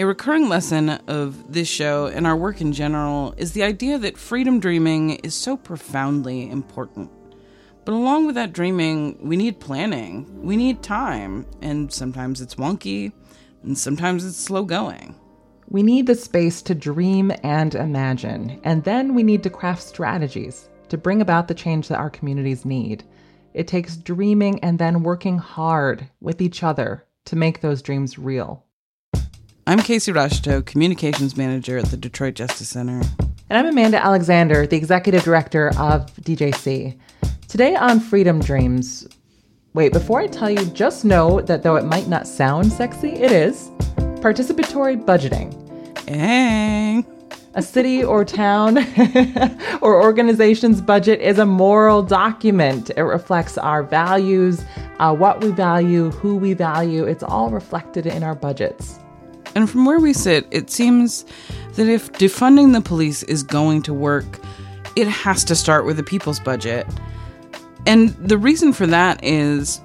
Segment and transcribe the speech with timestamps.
[0.00, 4.16] A recurring lesson of this show and our work in general is the idea that
[4.16, 7.10] freedom dreaming is so profoundly important.
[7.84, 13.10] But along with that dreaming, we need planning, we need time, and sometimes it's wonky,
[13.64, 15.16] and sometimes it's slow going.
[15.68, 20.68] We need the space to dream and imagine, and then we need to craft strategies
[20.90, 23.02] to bring about the change that our communities need.
[23.52, 28.64] It takes dreaming and then working hard with each other to make those dreams real.
[29.68, 33.02] I'm Casey Roshto, Communications Manager at the Detroit Justice Center.
[33.50, 36.98] And I'm Amanda Alexander, the Executive Director of DJC.
[37.48, 39.06] Today on Freedom Dreams,
[39.74, 43.30] wait, before I tell you, just know that though it might not sound sexy, it
[43.30, 43.68] is
[44.22, 45.52] participatory budgeting.
[47.54, 48.78] A city or town
[49.82, 52.90] or organization's budget is a moral document.
[52.96, 54.64] It reflects our values,
[54.98, 57.04] uh, what we value, who we value.
[57.04, 58.98] It's all reflected in our budgets.
[59.58, 61.24] And from where we sit, it seems
[61.74, 64.38] that if defunding the police is going to work,
[64.94, 66.86] it has to start with the people's budget.
[67.84, 69.80] And the reason for that is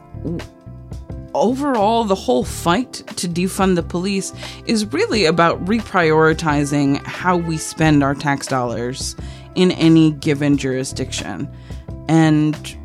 [1.33, 4.31] overall, the whole fight to defund the police
[4.67, 9.15] is really about reprioritizing how we spend our tax dollars
[9.55, 11.51] in any given jurisdiction.
[12.07, 12.77] And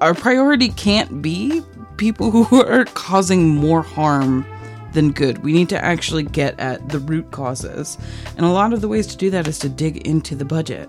[0.00, 1.62] our priority can't be
[1.96, 4.44] people who are causing more harm
[4.92, 5.38] than good.
[5.38, 7.98] We need to actually get at the root causes.
[8.36, 10.88] And a lot of the ways to do that is to dig into the budget.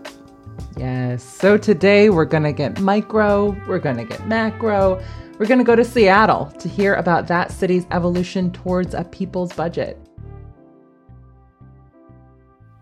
[0.77, 1.23] Yes.
[1.23, 5.03] So today we're going to get micro, we're going to get macro,
[5.39, 9.53] we're going to go to Seattle to hear about that city's evolution towards a people's
[9.53, 9.99] budget.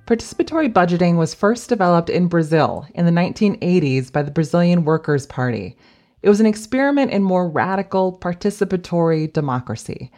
[0.06, 5.78] Participatory budgeting was first developed in Brazil in the 1980s by the Brazilian Workers' Party.
[6.22, 10.12] It was an experiment in more radical participatory democracy.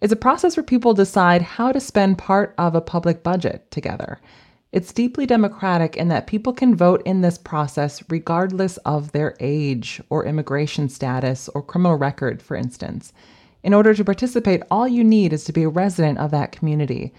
[0.00, 4.20] It's a process where people decide how to spend part of a public budget together.
[4.70, 10.00] It's deeply democratic in that people can vote in this process regardless of their age
[10.10, 13.12] or immigration status or criminal record, for instance.
[13.62, 17.12] In order to participate, all you need is to be a resident of that community.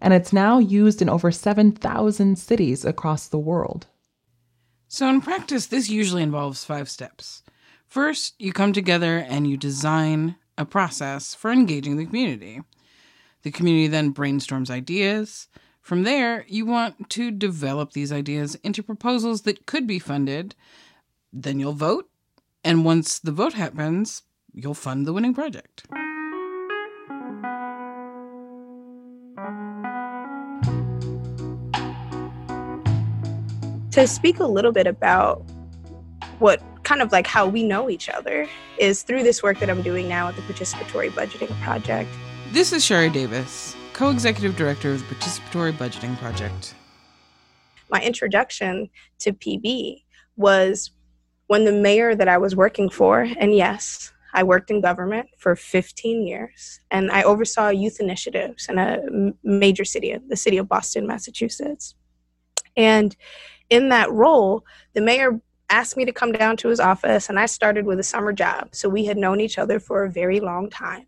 [0.00, 3.86] And it's now used in over 7,000 cities across the world.
[4.88, 7.42] So, in practice, this usually involves five steps.
[7.86, 12.60] First, you come together and you design a process for engaging the community.
[13.42, 15.48] The community then brainstorms ideas.
[15.80, 20.54] From there, you want to develop these ideas into proposals that could be funded.
[21.32, 22.10] Then you'll vote,
[22.62, 24.22] and once the vote happens,
[24.52, 25.86] you'll fund the winning project.
[33.92, 35.42] To speak a little bit about
[36.38, 39.80] what kind of like how we know each other is through this work that I'm
[39.80, 42.10] doing now at the Participatory Budgeting Project.
[42.50, 46.74] This is Shari Davis, co executive director of the Participatory Budgeting Project.
[47.92, 48.90] My introduction
[49.20, 50.02] to PB
[50.34, 50.90] was
[51.46, 55.54] when the mayor that I was working for, and yes, I worked in government for
[55.54, 58.98] 15 years, and I oversaw youth initiatives in a
[59.44, 61.94] major city, the city of Boston, Massachusetts.
[62.76, 63.14] And
[63.68, 64.64] in that role,
[64.94, 65.40] the mayor
[65.70, 68.70] asked me to come down to his office, and I started with a summer job.
[68.72, 71.06] So we had known each other for a very long time.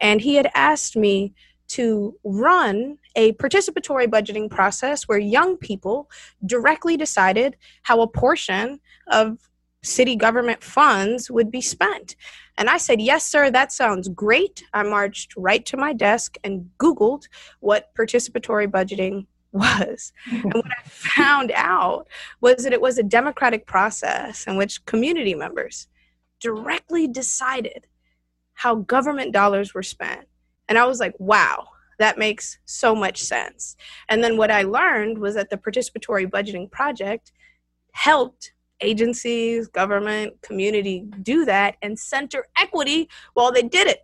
[0.00, 1.34] And he had asked me
[1.68, 6.10] to run a participatory budgeting process where young people
[6.44, 9.38] directly decided how a portion of
[9.82, 12.16] city government funds would be spent.
[12.56, 14.64] And I said, Yes, sir, that sounds great.
[14.72, 17.24] I marched right to my desk and Googled
[17.60, 20.12] what participatory budgeting was.
[20.30, 20.44] Mm-hmm.
[20.44, 22.06] and what I found out
[22.40, 25.88] was that it was a democratic process in which community members
[26.40, 27.86] directly decided
[28.54, 30.26] how government dollars were spent.
[30.68, 33.76] And I was like, wow, that makes so much sense.
[34.08, 37.32] And then what I learned was that the participatory budgeting project
[37.92, 44.00] helped agencies, government, community do that and center equity while they did it.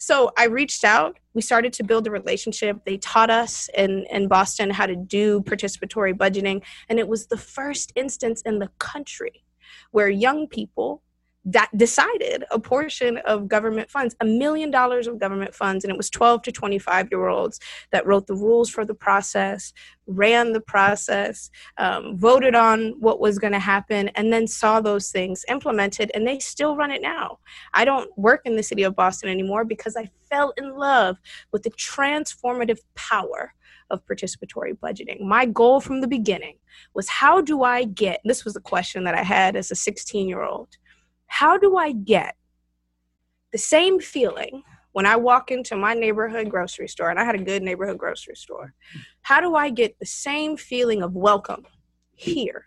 [0.00, 1.18] So I reached out.
[1.34, 2.86] We started to build a relationship.
[2.86, 6.62] They taught us in, in Boston how to do participatory budgeting.
[6.88, 9.44] And it was the first instance in the country
[9.90, 11.02] where young people
[11.44, 15.96] that decided a portion of government funds, a million dollars of government funds, and it
[15.96, 17.58] was 12 to 25 year olds
[17.92, 19.72] that wrote the rules for the process,
[20.06, 25.10] ran the process, um, voted on what was going to happen, and then saw those
[25.10, 27.38] things implemented, and they still run it now.
[27.72, 31.16] I don't work in the city of Boston anymore because I fell in love
[31.52, 33.54] with the transformative power
[33.90, 35.20] of participatory budgeting.
[35.20, 36.56] My goal from the beginning
[36.94, 40.28] was how do I get this was a question that I had as a 16
[40.28, 40.68] year old
[41.30, 42.34] how do I get
[43.52, 47.42] the same feeling when I walk into my neighborhood grocery store, and I had a
[47.42, 48.74] good neighborhood grocery store,
[49.22, 51.64] how do I get the same feeling of welcome
[52.16, 52.66] here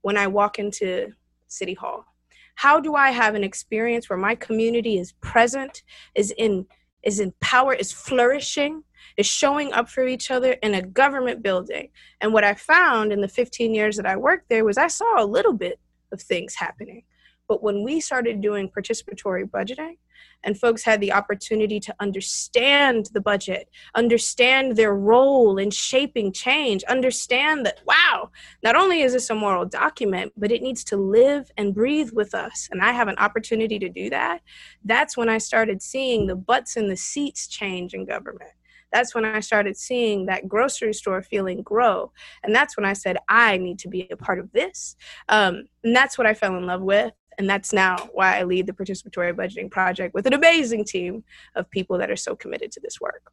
[0.00, 1.12] when I walk into
[1.48, 2.06] City Hall?
[2.54, 5.82] How do I have an experience where my community is present,
[6.14, 6.66] is in
[7.02, 8.84] is in power, is flourishing,
[9.18, 11.90] is showing up for each other in a government building?
[12.22, 15.22] And what I found in the 15 years that I worked there was I saw
[15.22, 15.78] a little bit
[16.10, 17.04] of things happening.
[17.52, 19.98] But when we started doing participatory budgeting,
[20.42, 26.82] and folks had the opportunity to understand the budget, understand their role in shaping change,
[26.84, 28.30] understand that, wow,
[28.62, 32.34] not only is this a moral document, but it needs to live and breathe with
[32.34, 32.70] us.
[32.72, 34.40] And I have an opportunity to do that.
[34.82, 38.52] That's when I started seeing the butts in the seats change in government
[38.92, 42.12] that's when I started seeing that grocery store feeling grow.
[42.42, 44.96] And that's when I said, I need to be a part of this.
[45.28, 47.12] Um, and that's what I fell in love with.
[47.38, 51.24] And that's now why I lead the Participatory Budgeting Project with an amazing team
[51.54, 53.32] of people that are so committed to this work.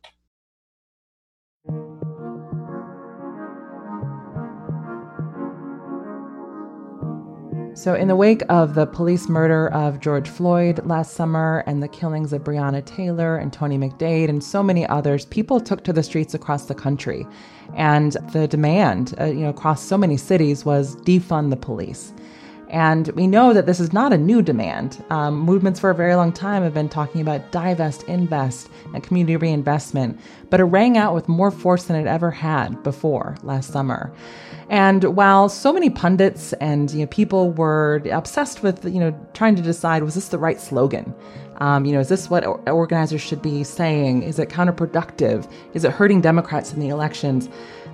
[7.80, 11.88] So, in the wake of the police murder of George Floyd last summer and the
[11.88, 16.04] killings of Breonna Taylor and Tony McDade and so many others, people took to the
[16.04, 17.25] streets across the country.
[17.75, 22.12] And the demand, uh, you know, across so many cities was defund the police.
[22.69, 25.04] And we know that this is not a new demand.
[25.10, 29.36] Um, movements for a very long time have been talking about divest, invest, and community
[29.36, 30.19] reinvestment,
[30.50, 34.13] but it rang out with more force than it ever had before last summer.
[34.69, 39.56] And while so many pundits and you know, people were obsessed with you know trying
[39.56, 41.16] to decide was this the right slogan,
[41.60, 44.24] um, you know, is this what organizers should be saying?
[44.24, 45.50] Is it counterproductive?
[45.74, 47.50] Is it hurting Democrats in the elections?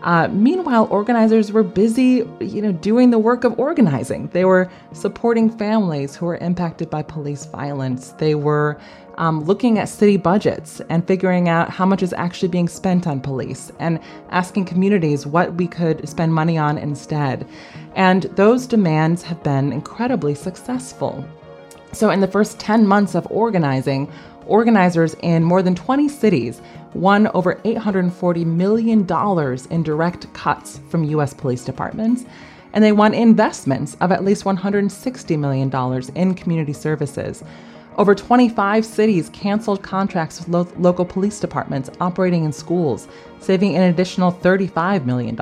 [0.06, 4.28] Uh, meanwhile, organizers were busy, you know, doing the work of organizing.
[4.28, 8.12] They were supporting families who were impacted by police violence.
[8.20, 8.80] They were
[9.18, 13.20] um, looking at city budgets and figuring out how much is actually being spent on
[13.20, 14.00] police and
[14.30, 17.48] asking communities what we could spend money on instead.
[17.96, 21.26] And those demands have been incredibly successful.
[21.94, 24.12] So, in the first 10 months of organizing,
[24.46, 26.62] organizers in more than 20 cities
[26.96, 29.02] won over $840 million
[29.70, 31.34] in direct cuts from U.S.
[31.34, 32.26] police departments,
[32.74, 37.44] and they won investments of at least $160 million in community services.
[37.98, 43.08] Over 25 cities canceled contracts with lo- local police departments operating in schools,
[43.40, 45.40] saving an additional $35 million.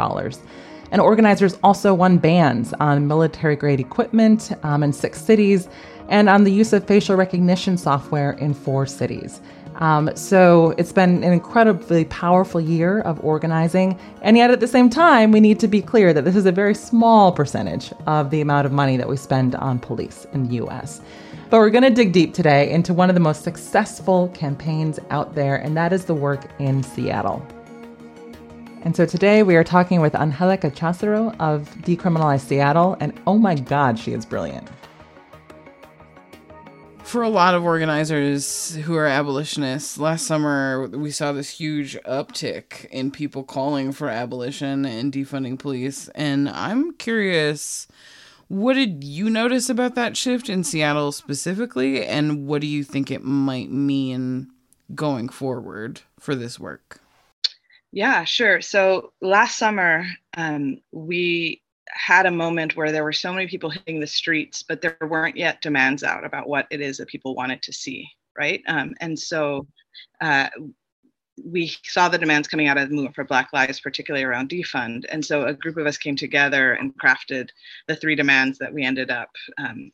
[0.91, 5.67] And organizers also won bans on military grade equipment um, in six cities
[6.09, 9.41] and on the use of facial recognition software in four cities.
[9.75, 13.99] Um, so it's been an incredibly powerful year of organizing.
[14.21, 16.51] And yet, at the same time, we need to be clear that this is a
[16.51, 20.55] very small percentage of the amount of money that we spend on police in the
[20.65, 21.01] US.
[21.49, 25.35] But we're going to dig deep today into one of the most successful campaigns out
[25.35, 27.45] there, and that is the work in Seattle.
[28.83, 33.55] And so today we are talking with Angelica Cházaro of Decriminalize Seattle, and oh my
[33.55, 34.67] God, she is brilliant
[37.13, 42.86] for a lot of organizers who are abolitionists, last summer we saw this huge uptick
[42.86, 46.10] in people calling for abolition and defunding police.
[46.15, 47.88] And I'm curious,
[48.48, 52.04] what did you notice about that shift in Seattle specifically?
[52.04, 54.50] And what do you think it might mean
[54.95, 56.99] going forward for this work?
[57.92, 58.59] Yeah, sure.
[58.59, 63.99] So last summer, um, we had a moment where there were so many people hitting
[63.99, 67.61] the streets, but there weren't yet demands out about what it is that people wanted
[67.63, 68.61] to see, right?
[68.68, 69.68] Um, and so
[70.21, 70.49] uh,
[71.44, 75.06] we saw the demands coming out of the movement for Black Lives, particularly around defund.
[75.11, 77.49] And so a group of us came together and crafted
[77.87, 79.92] the three demands that we ended up um,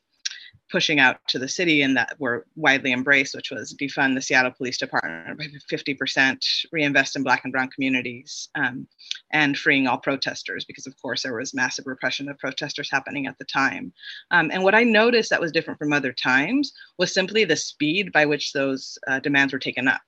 [0.71, 4.51] pushing out to the city and that were widely embraced, which was defund the Seattle
[4.51, 8.87] Police Department by 50%, reinvest in Black and Brown communities, um,
[9.31, 13.37] and freeing all protesters, because of course there was massive repression of protesters happening at
[13.37, 13.91] the time.
[14.31, 18.11] Um, and what I noticed that was different from other times was simply the speed
[18.11, 20.01] by which those uh, demands were taken up.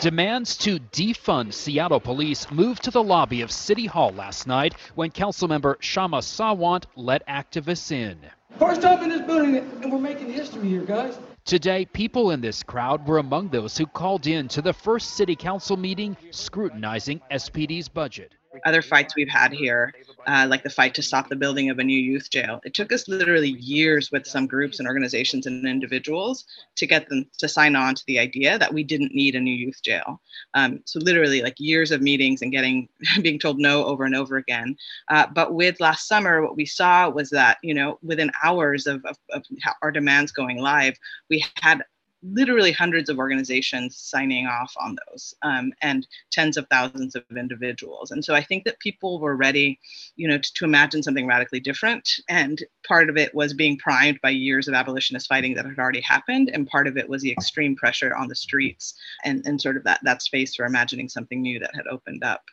[0.00, 5.10] Demands to defund Seattle police moved to the lobby of City Hall last night when
[5.10, 8.16] Councilmember Kshama Sawant let activists in.
[8.60, 11.18] First time in this building, and we're making history here, guys.
[11.44, 15.34] Today, people in this crowd were among those who called in to the first city
[15.34, 18.34] council meeting scrutinizing SPD's budget.
[18.66, 19.92] Other fights we've had here
[20.26, 22.60] uh, like the fight to stop the building of a new youth jail.
[22.64, 26.44] It took us literally years with some groups and organizations and individuals
[26.76, 29.54] to get them to sign on to the idea that we didn't need a new
[29.54, 30.20] youth jail.
[30.54, 32.88] Um, so literally like years of meetings and getting
[33.22, 34.76] being told no over and over again.
[35.08, 39.04] Uh, but with last summer, what we saw was that you know within hours of,
[39.04, 39.44] of, of
[39.82, 40.96] our demands going live,
[41.30, 41.82] we had
[42.22, 48.10] literally hundreds of organizations signing off on those um, and tens of thousands of individuals.
[48.10, 49.78] And so i think that people were ready
[50.16, 52.08] you know to, to, imagine something radically different.
[52.28, 56.00] And part of it was being primed by years of abolitionist fighting that had already
[56.00, 56.50] happened.
[56.52, 58.94] And part of it was the extreme pressure on the streets
[59.24, 62.44] and, and sort of that that space for imagining something new that had opened up.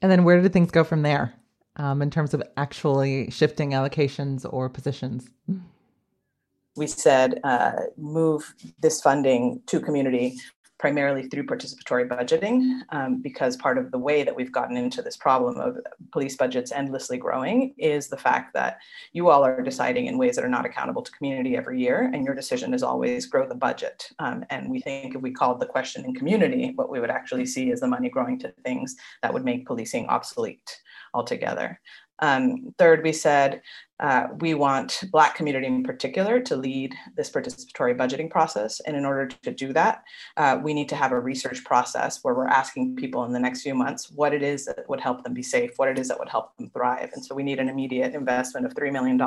[0.00, 1.34] And then where did things go from there
[1.76, 5.30] um, in terms of actually shifting allocations or positions
[6.76, 10.36] we said uh, move this funding to community
[10.76, 15.16] primarily through participatory budgeting, um, because part of the way that we've gotten into this
[15.16, 15.78] problem of
[16.12, 18.76] police budgets endlessly growing is the fact that
[19.12, 22.24] you all are deciding in ways that are not accountable to community every year, and
[22.26, 24.10] your decision is always grow the budget.
[24.18, 27.46] Um, and we think if we called the question in community, what we would actually
[27.46, 30.82] see is the money growing to things that would make policing obsolete
[31.14, 31.80] altogether.
[32.20, 33.62] Um, third, we said
[34.00, 38.80] uh, we want Black community in particular to lead this participatory budgeting process.
[38.80, 40.02] And in order to do that,
[40.36, 43.62] uh, we need to have a research process where we're asking people in the next
[43.62, 46.18] few months what it is that would help them be safe, what it is that
[46.18, 47.10] would help them thrive.
[47.14, 49.20] And so we need an immediate investment of $3 million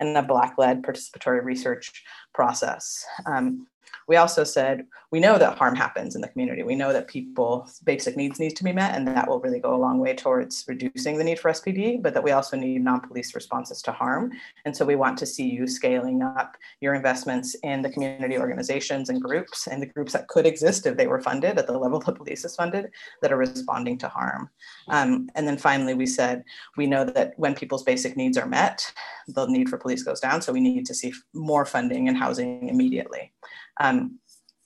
[0.00, 3.04] in a Black led participatory research process.
[3.26, 3.66] Um,
[4.08, 6.62] we also said we know that harm happens in the community.
[6.62, 9.74] We know that people's basic needs need to be met, and that will really go
[9.74, 12.02] a long way towards reducing the need for SPD.
[12.02, 14.32] But that we also need non-police responses to harm,
[14.64, 19.10] and so we want to see you scaling up your investments in the community organizations
[19.10, 22.00] and groups, and the groups that could exist if they were funded at the level
[22.00, 24.48] the police is funded that are responding to harm.
[24.88, 26.44] Um, and then finally, we said
[26.76, 28.92] we know that when people's basic needs are met,
[29.28, 30.42] the need for police goes down.
[30.42, 33.32] So we need to see more funding and housing immediately.
[33.80, 34.20] Um,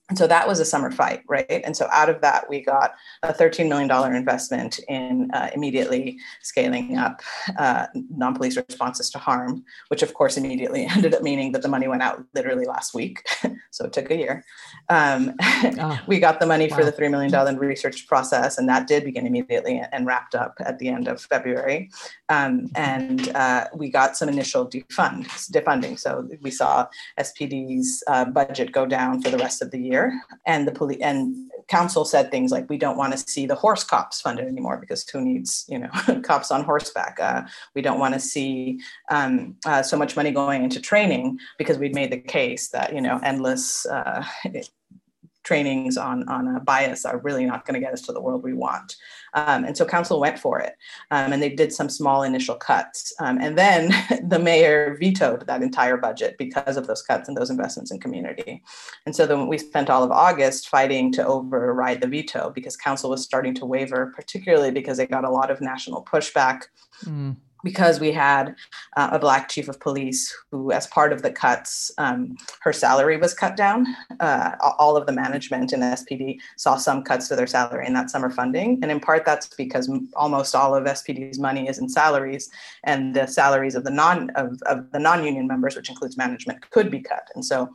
[0.09, 1.61] and so that was a summer fight, right?
[1.65, 2.95] And so out of that, we got
[3.25, 7.23] a $13 million investment in uh, immediately scaling up
[7.59, 11.69] uh, non police responses to harm, which of course immediately ended up meaning that the
[11.69, 13.27] money went out literally last week.
[13.73, 14.45] so it took a year.
[14.89, 16.77] Um, oh, we got the money wow.
[16.77, 20.79] for the $3 million research process, and that did begin immediately and wrapped up at
[20.79, 21.91] the end of February.
[22.29, 25.99] Um, and uh, we got some initial defund, defunding.
[25.99, 26.87] So we saw
[27.19, 29.96] SPD's uh, budget go down for the rest of the year
[30.45, 33.85] And the police and council said things like, "We don't want to see the horse
[33.85, 35.91] cops funded anymore because who needs, you know,
[36.23, 37.19] cops on horseback?
[37.21, 37.43] Uh,
[37.75, 41.95] we don't want to see um, uh, so much money going into training because we'd
[41.95, 43.87] made the case that you know endless."
[45.47, 48.43] Trainings on, on a bias are really not going to get us to the world
[48.43, 48.97] we want.
[49.35, 50.75] Um, and so council went for it
[51.13, 53.15] um, and they did some small initial cuts.
[53.21, 53.93] Um, and then
[54.29, 58.63] the mayor vetoed that entire budget because of those cuts and those investments in community.
[59.05, 63.11] And so then we spent all of August fighting to override the veto because council
[63.11, 66.65] was starting to waver, particularly because they got a lot of national pushback.
[67.05, 67.37] Mm
[67.67, 68.55] because we had
[68.97, 73.19] uh, a black chief of police who, as part of the cuts, um, her salary
[73.19, 73.87] was cut down.
[74.21, 78.11] Uh, all of the management in SPD saw some cuts to their salary in that
[78.11, 82.51] summer funding, and in part that's because almost all of SPD's money is in salaries,
[82.85, 86.91] and the salaries of the non of, of the non-union members, which includes management, could
[86.91, 87.29] be cut.
[87.35, 87.71] And so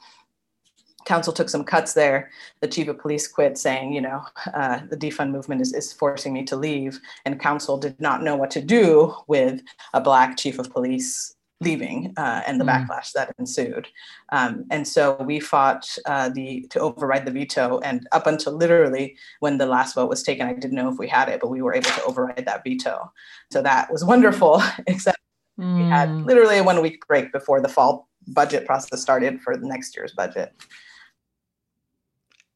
[1.05, 2.31] council took some cuts there.
[2.61, 6.33] The chief of police quit, saying, you know, uh, the defund movement is, is forcing
[6.33, 6.99] me to leave.
[7.25, 9.61] And council did not know what to do with
[9.93, 12.87] a black chief of police leaving uh, and the mm.
[12.87, 13.87] backlash that ensued.
[14.31, 17.79] Um, and so we fought uh, the to override the veto.
[17.79, 21.07] And up until literally when the last vote was taken, I didn't know if we
[21.07, 23.11] had it, but we were able to override that veto.
[23.51, 25.19] So that was wonderful, except
[25.59, 25.83] mm.
[25.83, 26.25] we had mm.
[26.25, 30.13] literally a one week break before the fall budget process started for the next year's
[30.13, 30.53] budget.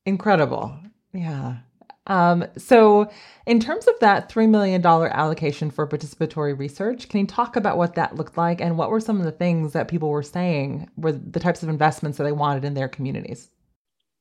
[0.05, 0.77] Incredible.
[1.13, 1.57] Yeah.
[2.07, 3.09] Um, so,
[3.47, 7.95] in terms of that $3 million allocation for participatory research, can you talk about what
[7.95, 11.11] that looked like and what were some of the things that people were saying were
[11.11, 13.49] the types of investments that they wanted in their communities?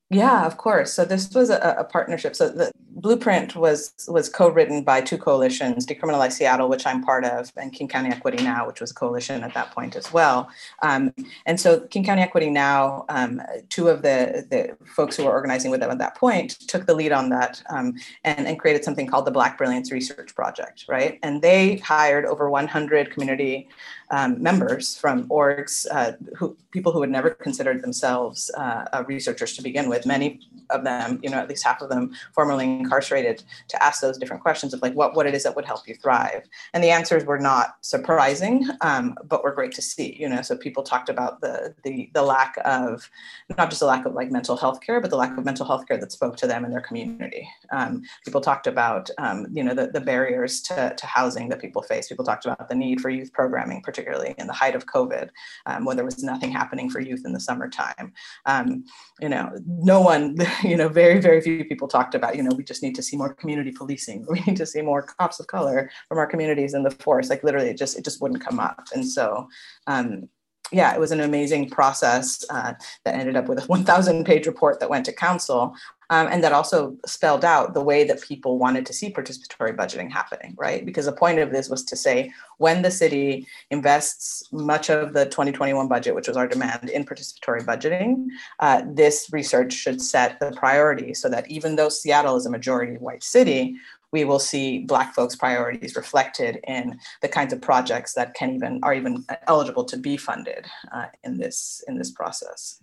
[0.09, 0.93] Yeah, of course.
[0.93, 2.35] So this was a, a, partnership.
[2.35, 2.71] So the
[3.05, 7.87] blueprint was was co-written by two coalitions: Decriminalize Seattle, which I'm part of, and King
[7.87, 10.49] County Equity Now, which was a coalition at that point as well.
[10.81, 11.13] Um,
[11.45, 15.69] and so King County Equity Now, um, two of the the folks who were organizing
[15.69, 17.93] with them at that point took the lead on that um,
[18.23, 21.19] and, and created something called the Black Brilliance Research Project, right?
[21.21, 23.69] And they hired over 100 community
[24.11, 29.63] um, members from orgs, uh, who people who had never considered themselves uh, researchers to
[29.63, 30.05] begin with.
[30.05, 34.17] Many of them, you know, at least half of them, formerly incarcerated, to ask those
[34.17, 36.43] different questions of like what what it is that would help you thrive.
[36.73, 40.15] And the answers were not surprising, um, but were great to see.
[40.19, 43.09] You know, so people talked about the the the lack of
[43.57, 45.87] not just the lack of like mental health care, but the lack of mental health
[45.87, 47.47] care that spoke to them and their community.
[47.71, 51.81] Um, people talked about um, you know the, the barriers to, to housing that people
[51.81, 52.07] face.
[52.07, 54.04] People talked about the need for youth programming, particularly
[54.37, 55.29] in the height of COVID,
[55.65, 58.13] um, when there was nothing happening for youth in the summertime.
[58.45, 58.85] Um,
[59.19, 62.63] you know, no one, you know, very, very few people talked about, you know, we
[62.63, 64.25] just need to see more community policing.
[64.35, 67.29] We need to see more cops of color from our communities in the force.
[67.29, 68.81] Like literally, it just it just wouldn't come up.
[68.93, 69.47] And so
[69.87, 70.27] um,
[70.71, 74.79] yeah, it was an amazing process uh, that ended up with a 1,000 page report
[74.79, 75.75] that went to council.
[76.11, 80.11] Um, and that also spelled out the way that people wanted to see participatory budgeting
[80.11, 80.85] happening, right?
[80.85, 85.25] Because the point of this was to say when the city invests much of the
[85.25, 88.27] 2021 budget, which was our demand, in participatory budgeting,
[88.59, 92.97] uh, this research should set the priority so that even though Seattle is a majority
[92.97, 93.75] white city,
[94.15, 98.79] we will see Black folks' priorities reflected in the kinds of projects that can even
[98.81, 102.81] are even eligible to be funded uh, in this in this process.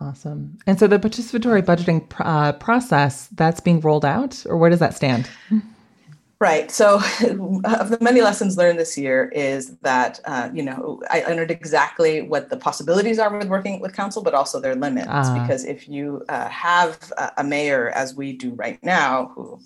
[0.00, 0.56] Awesome.
[0.68, 4.94] And so the participatory budgeting uh, process that's being rolled out, or where does that
[4.94, 5.28] stand?
[6.44, 6.70] Right.
[6.70, 6.96] So,
[7.64, 12.20] of the many lessons learned this year is that uh, you know I learned exactly
[12.20, 15.08] what the possibilities are with working with council, but also their limits.
[15.08, 15.40] Uh.
[15.40, 19.58] Because if you uh, have a mayor, as we do right now, who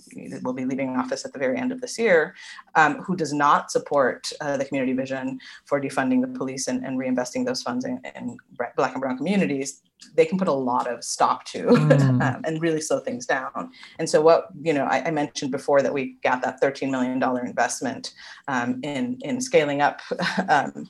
[0.44, 2.36] will be leaving office at the very end of this year,
[2.76, 6.96] um, who does not support uh, the community vision for defunding the police and, and
[6.96, 8.36] reinvesting those funds in, in
[8.76, 9.82] Black and Brown communities,
[10.14, 12.22] they can put a lot of stop to mm.
[12.22, 13.70] um, and really slow things down.
[13.98, 17.22] And so what, you know, I, I mentioned before that we got that $13 million
[17.46, 18.12] investment
[18.46, 20.00] um, in, in scaling up
[20.48, 20.88] um,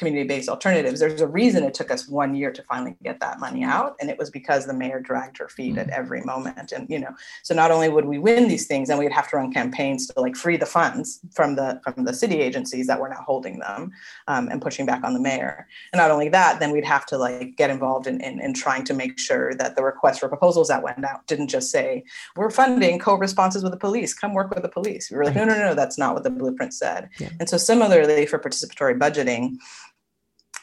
[0.00, 3.62] community-based alternatives there's a reason it took us one year to finally get that money
[3.62, 5.96] out and it was because the mayor dragged her feet at mm.
[5.96, 9.12] every moment and you know so not only would we win these things and we'd
[9.12, 12.86] have to run campaigns to like free the funds from the from the city agencies
[12.86, 13.92] that were now holding them
[14.28, 15.66] um, and pushing back on the mayor.
[15.92, 18.84] And not only that then we'd have to like get involved in, in, in trying
[18.84, 22.04] to make sure that the requests for proposals that went out didn't just say
[22.36, 25.10] we're funding co-responses with the police come work with the police.
[25.10, 27.10] We were like no no no that's not what the blueprint said.
[27.18, 27.30] Yeah.
[27.38, 29.56] and so similarly for participatory budgeting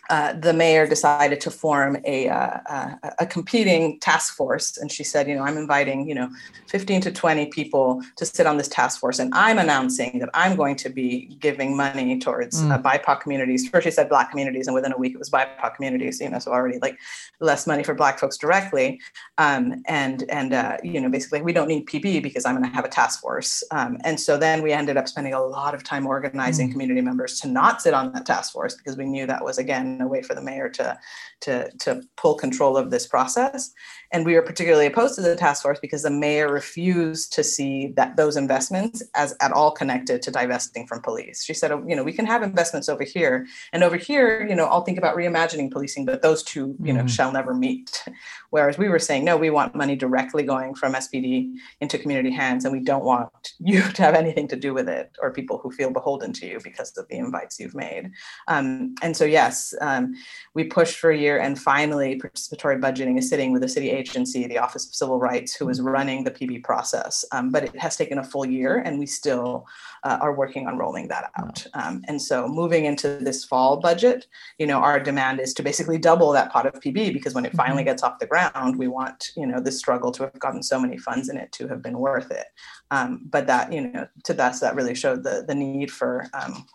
[0.10, 4.78] uh, the mayor decided to form a, uh, a, a, competing task force.
[4.78, 6.30] And she said, you know, I'm inviting, you know,
[6.68, 9.20] 15 to 20 people to sit on this task force.
[9.20, 12.72] And I'm announcing that I'm going to be giving money towards mm.
[12.72, 13.68] uh, BIPOC communities.
[13.68, 16.40] First, she said Black communities, and within a week it was BIPOC communities, you know,
[16.40, 16.98] so already like
[17.42, 19.02] less money for Black folks directly.
[19.38, 22.74] Um, and, and uh, you know, basically, we don't need PB because I'm going to
[22.74, 23.62] have a task force.
[23.72, 26.72] Um, and so then we ended up spending a lot of time organizing mm.
[26.72, 29.97] community members to not sit on that task force because we knew that was, again,
[30.02, 30.98] a way for the mayor to,
[31.42, 33.72] to, to pull control of this process.
[34.12, 37.88] And we were particularly opposed to the task force because the mayor refused to see
[37.98, 41.44] that those investments as at all connected to divesting from police.
[41.44, 44.66] She said, you know, we can have investments over here, and over here, you know,
[44.66, 47.08] I'll think about reimagining policing, but those two, you know, mm-hmm.
[47.08, 48.04] shall never meet.
[48.50, 52.64] Whereas we were saying, no, we want money directly going from SPD into community hands,
[52.64, 55.72] and we don't want you to have anything to do with it or people who
[55.72, 58.12] feel beholden to you because of the invites you've made.
[58.48, 60.16] Um, and so, yes, um,
[60.54, 64.48] we pushed for a year, and finally, participatory budgeting is sitting with the city agency,
[64.48, 67.26] the Office of Civil Rights, who is running the PB process.
[67.32, 69.66] Um, but it has taken a full year, and we still
[70.04, 71.66] uh, are working on rolling that out.
[71.74, 75.98] Um, and so, moving into this fall budget, you know, our demand is to basically
[75.98, 77.92] double that pot of PB because when it finally mm-hmm.
[77.92, 80.98] gets off the ground, we want you know this struggle to have gotten so many
[80.98, 82.48] funds in it to have been worth it.
[82.92, 86.66] Um, but that you know, to us, that really showed the the need for um,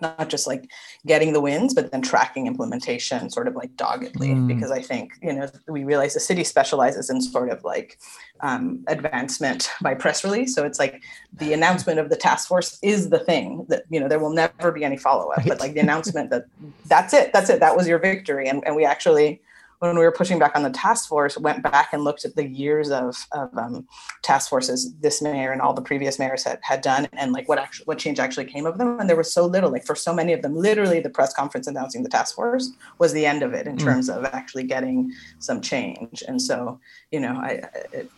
[0.00, 0.70] not just like
[1.06, 4.28] getting the wins, but then tracking implementation sort of like doggedly.
[4.28, 4.48] Mm.
[4.48, 7.98] Because I think, you know, we realize the city specializes in sort of like
[8.40, 10.54] um, advancement by press release.
[10.54, 14.08] So it's like the announcement of the task force is the thing that, you know,
[14.08, 15.48] there will never be any follow up, right.
[15.48, 16.46] but like the announcement that
[16.86, 18.48] that's it, that's it, that was your victory.
[18.48, 19.40] And, and we actually,
[19.78, 22.46] when we were pushing back on the task force, went back and looked at the
[22.46, 23.86] years of, of um,
[24.22, 27.58] task forces this mayor and all the previous mayors had, had done and like what
[27.58, 28.98] actually what change actually came of them.
[28.98, 31.66] And there was so little, like for so many of them, literally the press conference
[31.66, 33.84] announcing the task force was the end of it in mm.
[33.84, 36.22] terms of actually getting some change.
[36.26, 37.62] And so, you know, I,
[37.92, 38.10] it,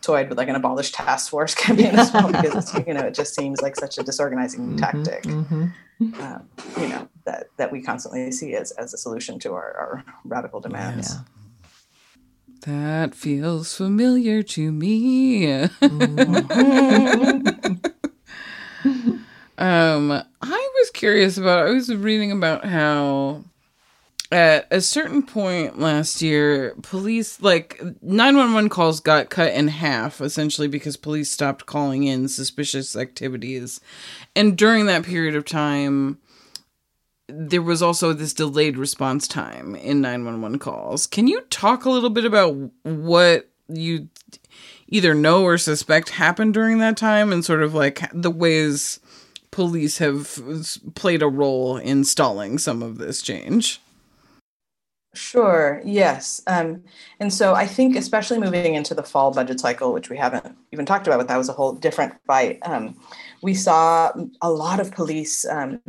[0.00, 3.34] toyed with like an abolished task force campaign as well because you know it just
[3.34, 5.66] seems like such a disorganizing mm-hmm, tactic mm-hmm.
[6.18, 6.38] Uh,
[6.80, 10.58] you know that that we constantly see as as a solution to our, our radical
[10.58, 11.20] demands yeah.
[12.64, 16.36] that feels familiar to me mm-hmm.
[19.58, 21.66] um i was curious about.
[21.66, 23.44] I was reading about how
[24.32, 30.68] at a certain point last year, police like 911 calls got cut in half essentially
[30.68, 33.80] because police stopped calling in suspicious activities.
[34.36, 36.18] And during that period of time,
[37.26, 41.06] there was also this delayed response time in 911 calls.
[41.06, 44.08] Can you talk a little bit about what you
[44.88, 49.00] either know or suspect happened during that time and sort of like the ways
[49.50, 50.38] police have
[50.94, 53.80] played a role in stalling some of this change?
[55.12, 56.40] Sure, yes.
[56.46, 56.84] Um,
[57.18, 60.86] and so I think, especially moving into the fall budget cycle, which we haven't even
[60.86, 62.96] talked about, but that was a whole different fight, um,
[63.42, 65.80] we saw a lot of police um,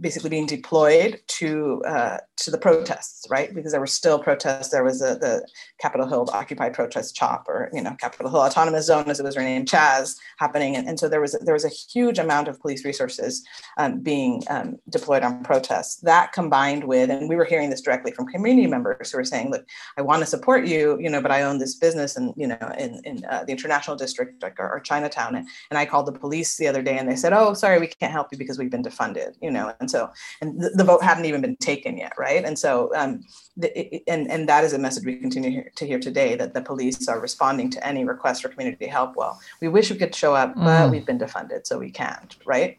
[0.00, 3.54] basically being deployed to uh, to the protests, right?
[3.54, 4.68] Because there were still protests.
[4.68, 5.46] There was a, the
[5.80, 9.36] Capitol Hill Occupy protest CHOP, or you know Capitol Hill Autonomous Zone, as it was
[9.36, 12.84] renamed, Chaz, happening, and, and so there was there was a huge amount of police
[12.84, 13.44] resources
[13.78, 15.96] um, being um, deployed on protests.
[16.00, 19.50] That combined with, and we were hearing this directly from community members who were saying,
[19.50, 22.46] "Look, I want to support you, you know, but I own this business, and you
[22.46, 26.12] know, in in uh, the International District or, or Chinatown, and, and I called the
[26.12, 28.70] police the other day, and they said, "Oh, sorry, we can't help you because we've
[28.70, 32.12] been defunded," you know." And so and the, the vote hadn't even been taken yet
[32.18, 32.44] right?
[32.44, 33.24] And so um,
[33.56, 37.08] the, and and that is a message we continue to hear today that the police
[37.08, 39.16] are responding to any request for community help.
[39.16, 40.90] Well we wish we could show up but mm.
[40.90, 42.78] we've been defunded so we can't right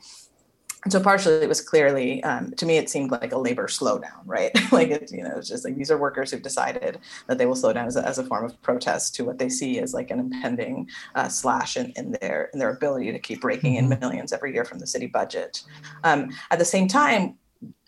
[0.90, 4.52] so partially it was clearly um, to me it seemed like a labor slowdown right
[4.72, 7.56] like it you know it's just like these are workers who've decided that they will
[7.56, 10.12] slow down as a, as a form of protest to what they see as like
[10.12, 14.00] an impending uh, slash in, in their in their ability to keep raking in mm-hmm.
[14.00, 15.64] millions every year from the city budget
[16.04, 17.36] um, at the same time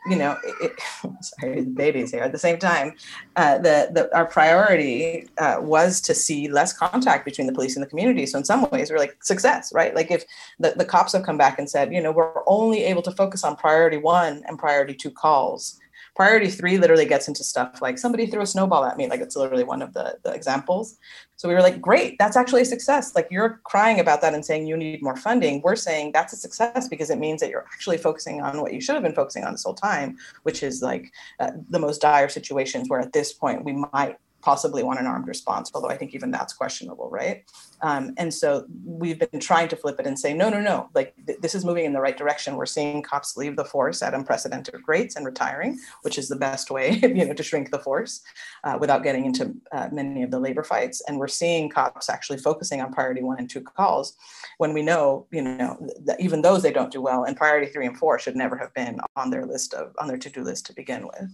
[0.07, 0.79] you know, it,
[1.21, 2.23] sorry, babies here.
[2.23, 2.93] At the same time,
[3.35, 7.85] uh, the, the our priority uh, was to see less contact between the police and
[7.85, 8.25] the community.
[8.25, 9.93] So in some ways, we're like success, right?
[9.95, 10.23] Like if
[10.59, 13.43] the, the cops have come back and said, you know, we're only able to focus
[13.43, 15.78] on priority one and priority two calls
[16.19, 19.37] priority three literally gets into stuff like somebody threw a snowball at me like it's
[19.37, 20.97] literally one of the, the examples.
[21.37, 23.15] So we were like great that's actually a success.
[23.15, 25.61] Like you're crying about that and saying you need more funding.
[25.61, 28.81] We're saying that's a success because it means that you're actually focusing on what you
[28.81, 31.05] should have been focusing on this whole time which is like
[31.39, 35.27] uh, the most dire situations where at this point we might possibly want an armed
[35.27, 37.43] response, although I think even that's questionable, right?
[37.81, 41.13] Um, and so we've been trying to flip it and say, no, no, no, like
[41.25, 42.55] th- this is moving in the right direction.
[42.55, 46.71] We're seeing cops leave the force at unprecedented rates and retiring, which is the best
[46.71, 48.21] way, you know, to shrink the force
[48.63, 51.01] uh, without getting into uh, many of the labor fights.
[51.07, 54.15] And we're seeing cops actually focusing on priority one and two calls
[54.57, 57.85] when we know, you know, that even those they don't do well, and priority three
[57.85, 60.73] and four should never have been on their list of on their to-do list to
[60.73, 61.29] begin with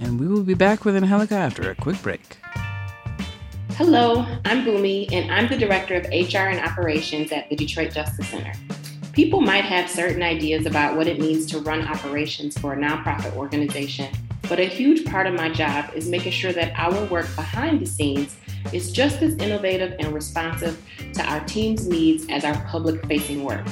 [0.00, 2.38] and we will be back with Angelica after a quick break.
[3.70, 8.28] Hello, I'm Boomy, and I'm the Director of HR and Operations at the Detroit Justice
[8.28, 8.52] Center.
[9.12, 13.34] People might have certain ideas about what it means to run operations for a nonprofit
[13.36, 14.12] organization,
[14.48, 17.86] but a huge part of my job is making sure that our work behind the
[17.86, 18.36] scenes
[18.72, 20.80] is just as innovative and responsive
[21.14, 23.66] to our team's needs as our public facing work.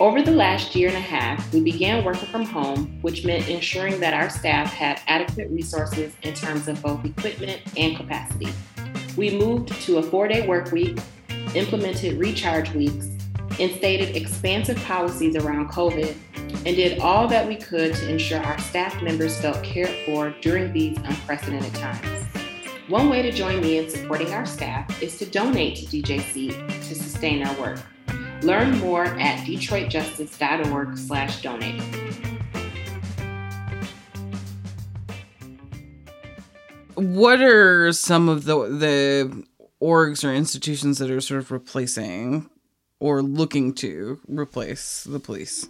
[0.00, 4.00] Over the last year and a half, we began working from home, which meant ensuring
[4.00, 8.48] that our staff had adequate resources in terms of both equipment and capacity.
[9.14, 10.98] We moved to a four day work week,
[11.54, 13.08] implemented recharge weeks,
[13.58, 19.02] instated expansive policies around COVID, and did all that we could to ensure our staff
[19.02, 22.24] members felt cared for during these unprecedented times.
[22.88, 26.94] One way to join me in supporting our staff is to donate to DJC to
[26.94, 27.80] sustain our work.
[28.42, 31.82] Learn more at detroitjustice.org slash donate.
[36.94, 39.44] What are some of the the
[39.80, 42.48] orgs or institutions that are sort of replacing
[42.98, 45.68] or looking to replace the police?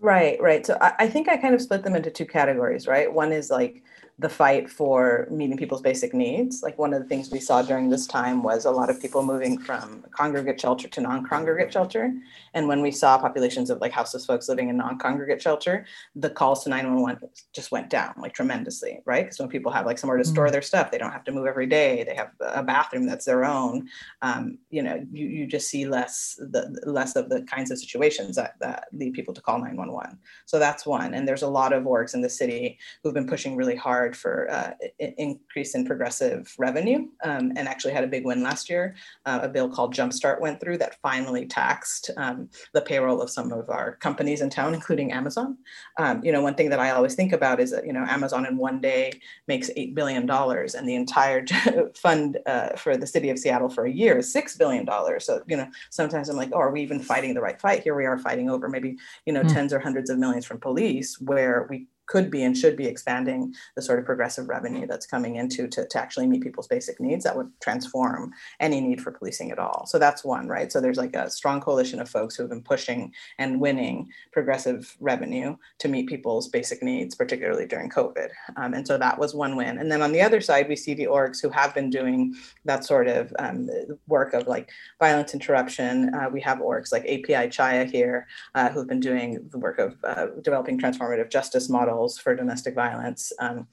[0.00, 0.64] Right, right.
[0.64, 3.12] So I, I think I kind of split them into two categories, right?
[3.12, 3.82] One is like
[4.20, 6.62] the fight for meeting people's basic needs.
[6.62, 9.22] Like one of the things we saw during this time was a lot of people
[9.22, 12.12] moving from congregate shelter to non-congregate shelter.
[12.52, 16.64] And when we saw populations of like houseless folks living in non-congregate shelter, the calls
[16.64, 19.24] to 911 just went down like tremendously, right?
[19.24, 20.52] Because when people have like somewhere to store mm-hmm.
[20.52, 22.04] their stuff, they don't have to move every day.
[22.04, 23.88] They have a bathroom that's their own.
[24.20, 28.36] Um, you know, you, you just see less the less of the kinds of situations
[28.36, 30.18] that, that lead people to call 911.
[30.44, 31.14] So that's one.
[31.14, 34.16] And there's a lot of orgs in the city who've been pushing really hard hard
[34.16, 38.94] for uh, increase in progressive revenue um, and actually had a big win last year.
[39.26, 43.52] Uh, a bill called Jumpstart went through that finally taxed um, the payroll of some
[43.52, 45.58] of our companies in town, including Amazon.
[45.98, 48.46] Um, you know, one thing that I always think about is that, you know, Amazon
[48.46, 49.12] in one day
[49.46, 51.44] makes $8 billion and the entire
[51.94, 54.86] fund uh, for the city of Seattle for a year is $6 billion.
[55.20, 57.82] So, you know, sometimes I'm like, oh, are we even fighting the right fight?
[57.82, 58.96] Here we are fighting over maybe,
[59.26, 59.52] you know, mm.
[59.52, 63.54] tens or hundreds of millions from police where we could be and should be expanding
[63.76, 67.22] the sort of progressive revenue that's coming into to, to actually meet people's basic needs
[67.22, 69.86] that would transform any need for policing at all.
[69.86, 70.72] So that's one, right?
[70.72, 74.96] So there's like a strong coalition of folks who have been pushing and winning progressive
[74.98, 78.30] revenue to meet people's basic needs, particularly during COVID.
[78.56, 79.78] Um, and so that was one win.
[79.78, 82.84] And then on the other side, we see the orgs who have been doing that
[82.84, 83.70] sort of um,
[84.08, 84.68] work of like
[84.98, 86.12] violence interruption.
[86.12, 89.96] Uh, we have orgs like API Chaya here uh, who've been doing the work of
[90.02, 91.70] uh, developing transformative justice
[92.00, 93.32] models for domestic violence.
[93.40, 93.66] Um,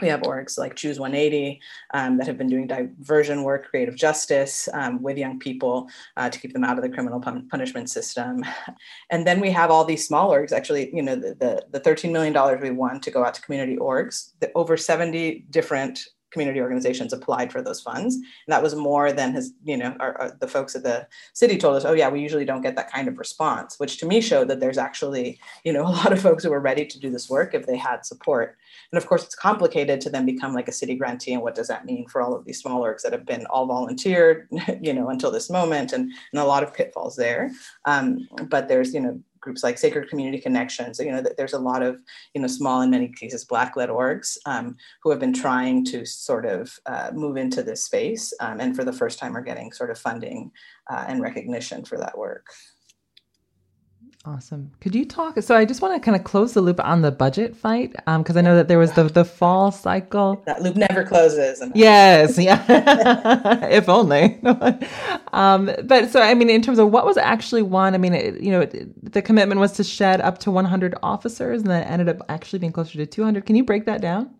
[0.00, 1.60] we have orgs like Choose 180
[1.92, 6.38] um, that have been doing diversion work, creative justice um, with young people uh, to
[6.40, 8.42] keep them out of the criminal pun- punishment system.
[9.10, 10.52] And then we have all these small orgs.
[10.52, 13.76] Actually, you know, the, the, the $13 million we won to go out to community
[13.76, 18.14] orgs, the, over 70 different community organizations applied for those funds.
[18.14, 21.56] And that was more than his, you know, our, our, the folks at the city
[21.56, 24.20] told us, oh yeah, we usually don't get that kind of response, which to me
[24.20, 27.10] showed that there's actually, you know, a lot of folks who were ready to do
[27.10, 28.56] this work if they had support.
[28.92, 31.32] And of course, it's complicated to then become like a city grantee.
[31.32, 33.66] And what does that mean for all of these small orgs that have been all
[33.66, 34.48] volunteered,
[34.80, 37.50] you know, until this moment and, and a lot of pitfalls there.
[37.84, 40.98] Um, but there's, you know, groups like Sacred Community Connections.
[40.98, 42.00] You know, there's a lot of,
[42.34, 46.46] you know, small in many cases Black-led orgs um, who have been trying to sort
[46.46, 49.90] of uh, move into this space um, and for the first time are getting sort
[49.90, 50.50] of funding
[50.90, 52.46] uh, and recognition for that work.
[54.26, 54.70] Awesome.
[54.82, 55.40] Could you talk?
[55.40, 58.36] So I just want to kind of close the loop on the budget fight because
[58.36, 60.42] um, I know that there was the the fall cycle.
[60.44, 61.62] That loop never closes.
[61.74, 62.62] Yes, yeah.
[63.70, 64.38] if only.
[65.32, 68.42] um, but so I mean, in terms of what was actually won, I mean, it,
[68.42, 71.90] you know, it, the commitment was to shed up to 100 officers, and then it
[71.90, 73.46] ended up actually being closer to 200.
[73.46, 74.34] Can you break that down?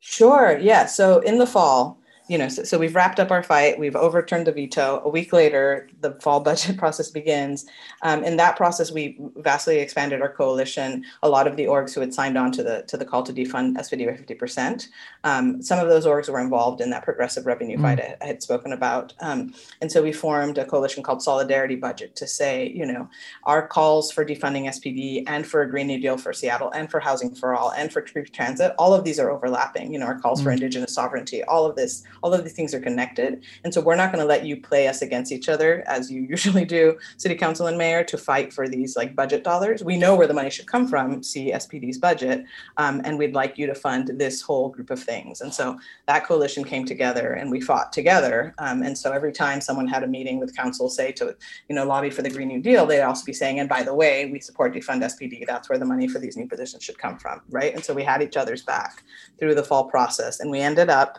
[0.00, 0.58] Sure.
[0.58, 0.86] Yeah.
[0.86, 1.99] So in the fall,
[2.30, 3.76] you know, so, so, we've wrapped up our fight.
[3.76, 5.02] We've overturned the veto.
[5.04, 7.66] A week later, the fall budget process begins.
[8.02, 11.04] Um, in that process, we vastly expanded our coalition.
[11.24, 13.32] A lot of the orgs who had signed on to the to the call to
[13.32, 14.90] defund SPD by fifty percent.
[15.24, 17.82] Um, some of those orgs were involved in that progressive revenue mm.
[17.82, 19.12] fight I, I, had spoken about.
[19.18, 23.10] Um, and so we formed a coalition called Solidarity Budget to say, you know,
[23.42, 27.00] our calls for defunding SPD and for a Green New Deal for Seattle and for
[27.00, 29.92] housing for all and for transit, all of these are overlapping.
[29.92, 30.44] You know, our calls mm.
[30.44, 33.42] for Indigenous sovereignty, all of this all of these things are connected.
[33.64, 36.22] And so we're not going to let you play us against each other as you
[36.28, 39.82] usually do, city council and mayor, to fight for these like budget dollars.
[39.84, 42.44] We know where the money should come from, see SPD's budget,
[42.76, 45.40] um, and we'd like you to fund this whole group of things.
[45.40, 48.54] And so that coalition came together and we fought together.
[48.58, 51.36] Um, and so every time someone had a meeting with council, say to,
[51.68, 53.94] you know, lobby for the Green New Deal, they'd also be saying, and by the
[53.94, 55.46] way, we support defund SPD.
[55.46, 57.74] That's where the money for these new positions should come from, right?
[57.74, 59.02] And so we had each other's back
[59.38, 60.40] through the fall process.
[60.40, 61.18] And we ended up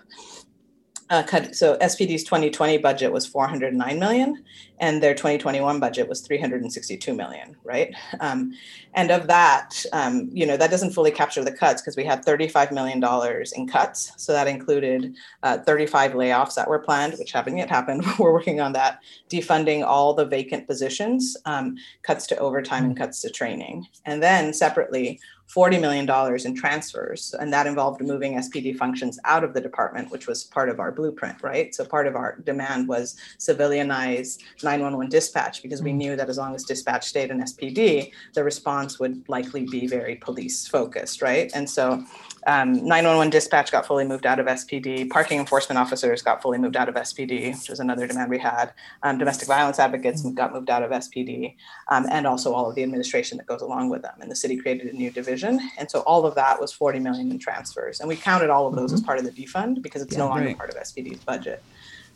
[1.11, 4.43] uh, cut, so SPD's 2020 budget was 409 million,
[4.79, 7.93] and their 2021 budget was 362 million, right?
[8.21, 8.53] Um,
[8.93, 12.23] and of that, um, you know, that doesn't fully capture the cuts because we had
[12.23, 14.13] 35 million dollars in cuts.
[14.15, 18.05] So that included uh, 35 layoffs that were planned, which haven't yet happened.
[18.19, 19.01] We're working on that.
[19.29, 24.53] Defunding all the vacant positions, um, cuts to overtime and cuts to training, and then
[24.53, 25.19] separately
[25.53, 27.35] $40 million in transfers.
[27.39, 30.91] And that involved moving SPD functions out of the department, which was part of our
[30.91, 31.75] blueprint, right?
[31.75, 35.97] So part of our demand was civilianize 911 dispatch because we mm-hmm.
[35.97, 40.15] knew that as long as dispatch stayed in SPD, the response would likely be very
[40.15, 41.51] police focused, right?
[41.53, 42.03] And so
[42.47, 45.09] um, 911 dispatch got fully moved out of SPD.
[45.09, 48.73] Parking enforcement officers got fully moved out of SPD, which was another demand we had.
[49.03, 51.55] Um, domestic violence advocates got moved out of SPD,
[51.89, 54.15] um, and also all of the administration that goes along with them.
[54.21, 57.31] And the city created a new division, and so all of that was 40 million
[57.31, 57.99] in transfers.
[57.99, 58.95] And we counted all of those mm-hmm.
[58.95, 60.57] as part of the defund because it's yeah, no longer right.
[60.57, 61.63] part of SPD's budget.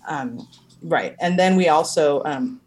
[0.07, 0.47] Um,
[0.83, 2.61] right, and then we also um,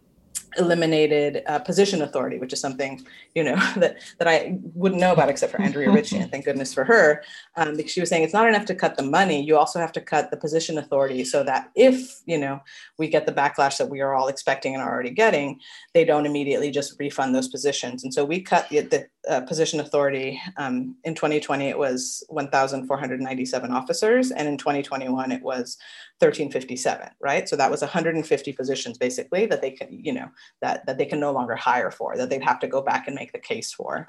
[0.59, 5.29] eliminated uh, position authority, which is something you know that that I wouldn't know about
[5.29, 7.23] except for Andrea Ritchie, and thank goodness for her,
[7.57, 9.93] um, because she was saying it's not enough to cut the money; you also have
[9.93, 12.61] to cut the position authority, so that if you know
[12.99, 15.61] we get the backlash that we are all expecting and are already getting,
[15.95, 18.05] they don't immediately just refund those positions.
[18.05, 21.69] And so we cut the, the uh, position authority um, in 2020.
[21.69, 25.77] It was 1,497 officers, and in 2021 it was
[26.21, 27.11] 1357.
[27.21, 30.29] Right, so that was 150 positions basically that they can you know
[30.61, 33.17] that, that they can no longer hire for, that they'd have to go back and
[33.17, 34.09] make the case for.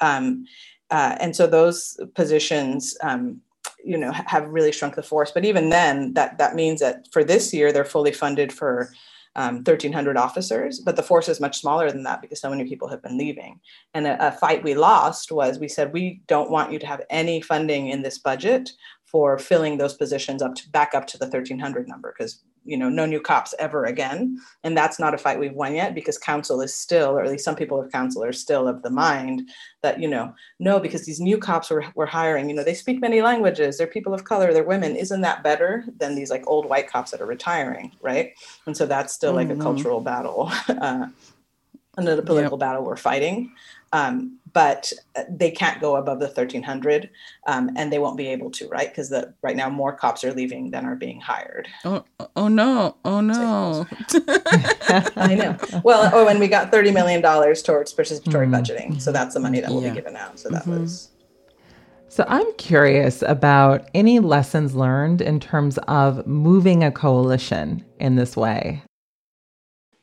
[0.00, 0.46] Um,
[0.90, 3.40] uh, and so those positions, um,
[3.84, 7.22] you know have really shrunk the force but even then that that means that for
[7.24, 8.90] this year they're fully funded for
[9.36, 12.88] um, 1,300 officers, but the force is much smaller than that because so many people
[12.88, 13.60] have been leaving.
[13.94, 17.02] And a, a, fight we lost was we said, we don't want you to have
[17.10, 18.72] any funding in this budget
[19.10, 22.88] for filling those positions up to back up to the 1,300 number because you know
[22.88, 26.60] no new cops ever again and that's not a fight we've won yet because council
[26.60, 29.48] is still or at least some people of council are still of the mind
[29.82, 33.00] that you know no because these new cops we're, we're hiring you know they speak
[33.00, 36.68] many languages they're people of color they're women isn't that better than these like old
[36.68, 38.34] white cops that are retiring right
[38.66, 39.60] and so that's still like mm-hmm.
[39.60, 41.06] a cultural battle uh,
[41.96, 42.60] and a political yep.
[42.60, 43.50] battle we're fighting
[43.92, 44.92] um, but
[45.28, 47.10] they can't go above the 1300
[47.46, 50.32] um, and they won't be able to right because the right now more cops are
[50.32, 52.04] leaving than are being hired oh,
[52.36, 53.86] oh no oh no
[55.16, 58.54] i know well oh and we got 30 million dollars towards participatory mm.
[58.54, 59.90] budgeting so that's the money that will yeah.
[59.90, 60.80] be given out so that mm-hmm.
[60.80, 61.10] was
[62.10, 68.36] so I'm curious about any lessons learned in terms of moving a coalition in this
[68.36, 68.82] way.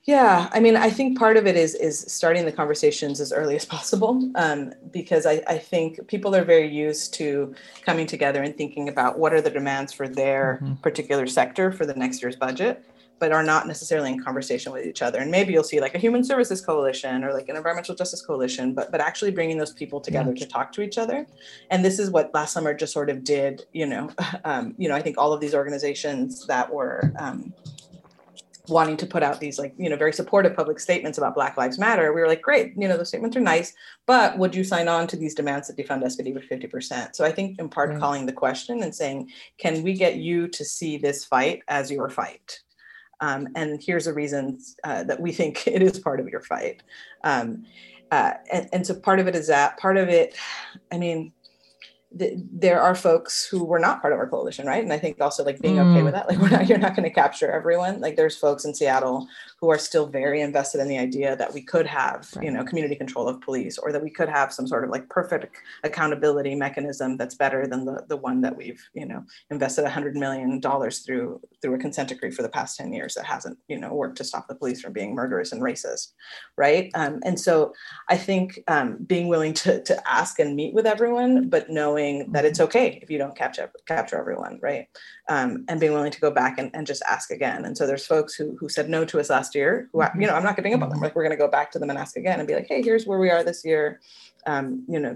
[0.07, 3.57] Yeah, I mean, I think part of it is is starting the conversations as early
[3.57, 8.55] as possible, um, because I, I think people are very used to coming together and
[8.55, 10.75] thinking about what are the demands for their mm-hmm.
[10.75, 12.85] particular sector for the next year's budget,
[13.19, 15.19] but are not necessarily in conversation with each other.
[15.19, 18.73] And maybe you'll see like a human services coalition or like an environmental justice coalition,
[18.73, 20.45] but but actually bringing those people together yeah.
[20.45, 21.27] to talk to each other.
[21.69, 23.65] And this is what last summer just sort of did.
[23.73, 24.09] You know,
[24.45, 27.11] um, you know, I think all of these organizations that were.
[27.19, 27.53] Um,
[28.69, 31.77] wanting to put out these like you know very supportive public statements about black lives
[31.77, 33.73] matter we were like great you know those statements are nice
[34.05, 37.31] but would you sign on to these demands that defund spd with 50% so i
[37.31, 37.99] think in part right.
[37.99, 42.09] calling the question and saying can we get you to see this fight as your
[42.09, 42.59] fight?
[43.19, 46.83] Um, and here's the reasons uh, that we think it is part of your fight.
[47.23, 47.65] Um,
[48.11, 50.33] uh, and, and so part of it is that part of it
[50.93, 51.33] i mean
[52.11, 54.81] there are folks who were not part of our coalition, right?
[54.81, 55.91] And I think also like being mm.
[55.91, 57.99] okay with that, like we're not, you're not going to capture everyone.
[57.99, 59.27] Like there's folks in Seattle
[59.59, 62.45] who are still very invested in the idea that we could have, right.
[62.45, 65.09] you know, community control of police, or that we could have some sort of like
[65.09, 69.89] perfect accountability mechanism that's better than the the one that we've, you know, invested a
[69.89, 73.57] hundred million dollars through through a consent decree for the past ten years that hasn't,
[73.67, 76.13] you know, worked to stop the police from being murderous and racist,
[76.57, 76.89] right?
[76.93, 77.73] Um, and so
[78.07, 81.96] I think um, being willing to to ask and meet with everyone, but knowing
[82.31, 82.67] that it's mm-hmm.
[82.67, 84.87] okay if you don't capture capture everyone, right?
[85.29, 87.65] Um, and being willing to go back and, and just ask again.
[87.65, 90.33] And so there's folks who who said no to us last year who you know
[90.33, 91.99] i'm not giving up on them like we're going to go back to them and
[91.99, 93.99] ask again and be like hey here's where we are this year
[94.45, 95.15] um, you know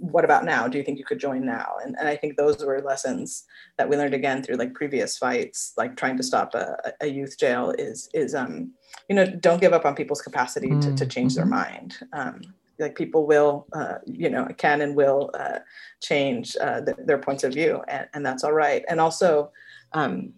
[0.00, 2.62] what about now do you think you could join now and, and i think those
[2.62, 3.44] were lessons
[3.78, 7.38] that we learned again through like previous fights like trying to stop a, a youth
[7.38, 8.70] jail is is um
[9.08, 11.54] you know don't give up on people's capacity to, to change their mm-hmm.
[11.54, 12.42] mind um
[12.78, 15.58] like people will uh, you know can and will uh,
[16.00, 18.84] change uh, th- their points of view and, and that's all right.
[18.88, 19.50] And also
[19.92, 20.32] um,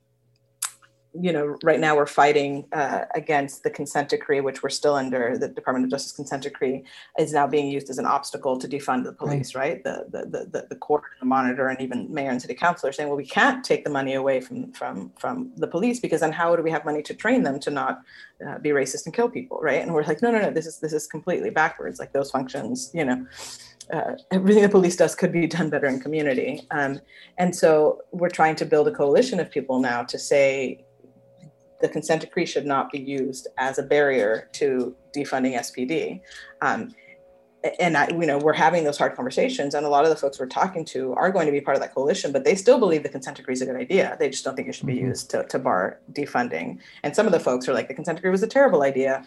[1.13, 5.37] you know, right now we're fighting uh, against the consent decree, which we're still under.
[5.37, 6.85] The Department of Justice consent decree
[7.19, 9.83] is now being used as an obstacle to defund the police, right?
[9.85, 9.85] right?
[9.85, 12.93] The, the, the, the court, and the monitor, and even mayor and city council are
[12.93, 16.33] saying, well, we can't take the money away from, from, from the police because then
[16.33, 18.03] how do we have money to train them to not
[18.47, 19.83] uh, be racist and kill people, right?
[19.83, 21.99] And we're like, no, no, no, this is, this is completely backwards.
[21.99, 23.27] Like those functions, you know,
[23.93, 26.67] uh, everything the police does could be done better in community.
[26.71, 27.01] Um,
[27.39, 30.85] and so we're trying to build a coalition of people now to say,
[31.81, 36.21] the consent decree should not be used as a barrier to defunding SPD.
[36.61, 36.95] Um,
[37.79, 40.41] and I, you know, we're having those hard conversations, and a lot of the folks
[40.41, 43.03] we're talking to are going to be part of that coalition, but they still believe
[43.03, 44.17] the consent decree is a good idea.
[44.19, 45.09] They just don't think it should be mm-hmm.
[45.09, 46.79] used to, to bar defunding.
[47.03, 49.27] And some of the folks are like, the consent decree was a terrible idea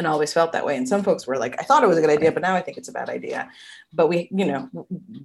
[0.00, 0.78] and always felt that way.
[0.78, 2.62] And some folks were like, I thought it was a good idea, but now I
[2.62, 3.50] think it's a bad idea.
[3.92, 4.68] But we, you know,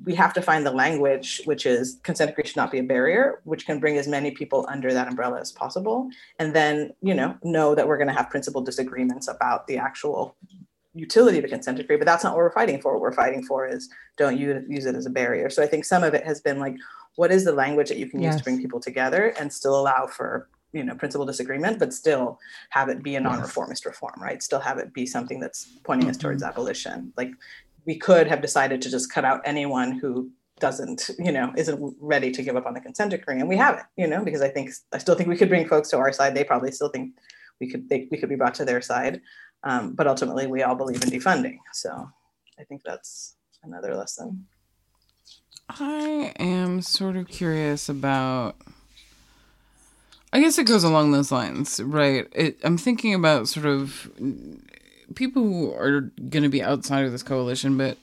[0.04, 3.40] we have to find the language, which is consent decree should not be a barrier,
[3.46, 6.10] which can bring as many people under that umbrella as possible.
[6.40, 10.36] And then, you know, know that we're going to have principal disagreements about the actual
[10.94, 12.92] utility of a consent decree, but that's not what we're fighting for.
[12.94, 15.50] What we're fighting for is don't use, use it as a barrier.
[15.50, 16.76] So I think some of it has been like,
[17.16, 18.34] what is the language that you can yes.
[18.34, 22.38] use to bring people together and still allow for you know principal disagreement but still
[22.70, 24.44] have it be a non-reformist reform right?
[24.44, 26.50] Still have it be something that's pointing us towards mm-hmm.
[26.50, 27.14] abolition.
[27.18, 27.32] Like
[27.86, 32.32] we could have decided to just cut out anyone who doesn't you know isn't ready
[32.32, 34.72] to give up on the consent decree and we haven't you know because i think
[34.94, 36.36] i still think we could bring folks to our side.
[36.36, 37.16] They probably still think
[37.60, 39.22] we could they, we could be brought to their side.
[39.64, 41.58] Um, but ultimately we all believe in defunding.
[41.74, 42.10] So
[42.60, 44.48] i think that's another lesson.
[45.68, 48.56] I am sort of curious about
[50.36, 52.28] I guess it goes along those lines, right?
[52.34, 54.12] It, I'm thinking about sort of
[55.16, 57.98] people who are going to be outside of this coalition, but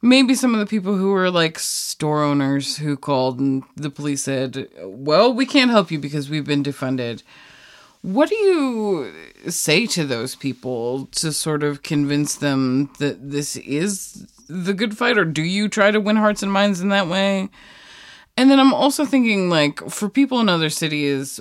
[0.00, 4.22] maybe some of the people who were like store owners who called and the police
[4.22, 7.24] said, "Well, we can't help you because we've been defunded."
[8.02, 9.12] What do you
[9.48, 15.18] say to those people to sort of convince them that this is the good fight,
[15.18, 17.48] or do you try to win hearts and minds in that way?
[18.42, 21.36] And then I'm also thinking, like, for people in other cities,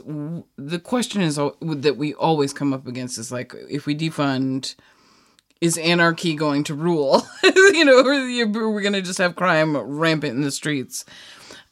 [0.56, 4.76] the question is that we always come up against is like, if we defund,
[5.62, 7.24] is anarchy going to rule?
[7.44, 11.04] you know, or we're going to just have crime rampant in the streets.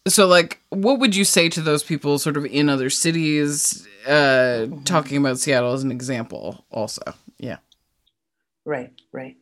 [0.07, 4.65] So, like, what would you say to those people sort of in other cities, uh,
[4.83, 7.03] talking about Seattle as an example, also?
[7.37, 7.57] Yeah.
[8.65, 9.37] Right, right.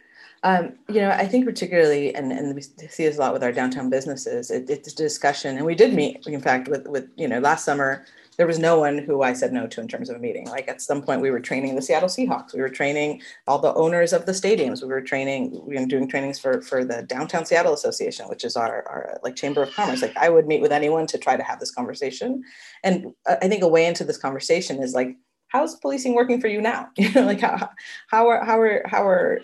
[0.47, 3.51] Um, you know, I think particularly, and, and we see this a lot with our
[3.51, 5.57] downtown businesses, it, it's a discussion.
[5.57, 8.05] And we did meet, in fact, with, with, you know, last summer,
[8.37, 10.47] there was no one who I said no to in terms of a meeting.
[10.47, 12.53] Like at some point, we were training the Seattle Seahawks.
[12.53, 14.81] We were training all the owners of the stadiums.
[14.81, 18.55] We were training, we were doing trainings for for the Downtown Seattle Association, which is
[18.55, 20.01] our our like Chamber of Commerce.
[20.01, 22.43] Like I would meet with anyone to try to have this conversation.
[22.83, 25.17] And I think a way into this conversation is like
[25.49, 26.89] how's policing working for you now?
[26.97, 27.69] You know like how,
[28.07, 29.39] how are how are how are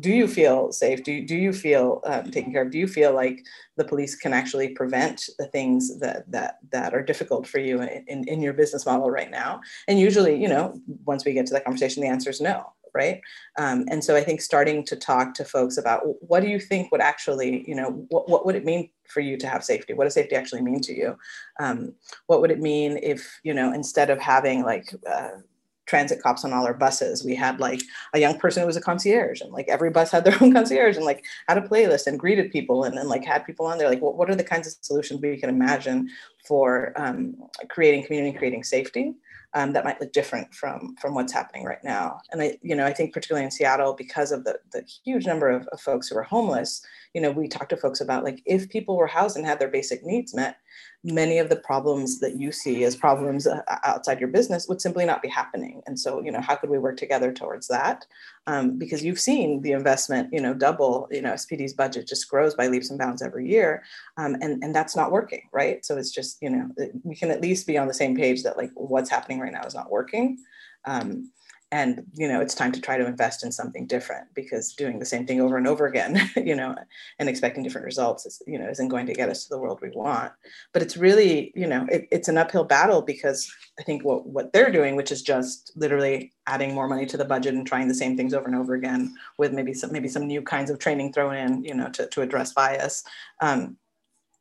[0.00, 1.02] do you feel safe?
[1.02, 2.70] Do, do you feel um, taken care of?
[2.70, 3.44] Do you feel like
[3.76, 8.24] the police can actually prevent the things that that that are difficult for you in,
[8.28, 9.60] in your business model right now?
[9.88, 13.20] And usually you know once we get to that conversation the answer is no right?
[13.58, 16.90] Um, and so i think starting to talk to folks about what do you think
[16.92, 19.92] would actually you know what, what would it mean for you to have safety?
[19.92, 21.18] What does safety actually mean to you?
[21.58, 21.94] Um,
[22.26, 25.40] what would it mean if you know instead of having like uh,
[25.86, 27.82] transit cops on all our buses we had like
[28.14, 30.96] a young person who was a concierge and like every bus had their own concierge
[30.96, 33.90] and like had a playlist and greeted people and then like had people on there?
[33.90, 36.08] Like what, what are the kinds of solutions we can imagine
[36.46, 37.34] for um,
[37.68, 39.14] creating community creating safety
[39.54, 42.20] um, that might look different from from what's happening right now.
[42.30, 45.50] And I, you know, I think particularly in Seattle, because of the the huge number
[45.50, 46.84] of, of folks who are homeless,
[47.14, 49.68] you know, we talk to folks about like if people were housed and had their
[49.68, 50.56] basic needs met,
[51.02, 55.06] many of the problems that you see as problems uh, outside your business would simply
[55.06, 55.82] not be happening.
[55.86, 58.06] And so, you know, how could we work together towards that?
[58.46, 62.54] Um, because you've seen the investment, you know, double, you know, SPD's budget just grows
[62.54, 63.82] by leaps and bounds every year.
[64.18, 65.84] Um, and, and that's not working, right?
[65.84, 66.68] So it's just, you know,
[67.02, 69.64] we can at least be on the same page that like what's happening right now
[69.64, 70.38] is not working.
[70.84, 71.30] Um,
[71.72, 75.06] and you know it's time to try to invest in something different because doing the
[75.06, 76.74] same thing over and over again you know
[77.18, 79.78] and expecting different results is you know isn't going to get us to the world
[79.80, 80.32] we want.
[80.72, 84.52] But it's really you know it, it's an uphill battle because i think what what
[84.52, 87.94] they're doing which is just literally adding more money to the budget and trying the
[87.94, 91.12] same things over and over again with maybe some maybe some new kinds of training
[91.12, 93.04] thrown in you know to, to address bias
[93.40, 93.76] um,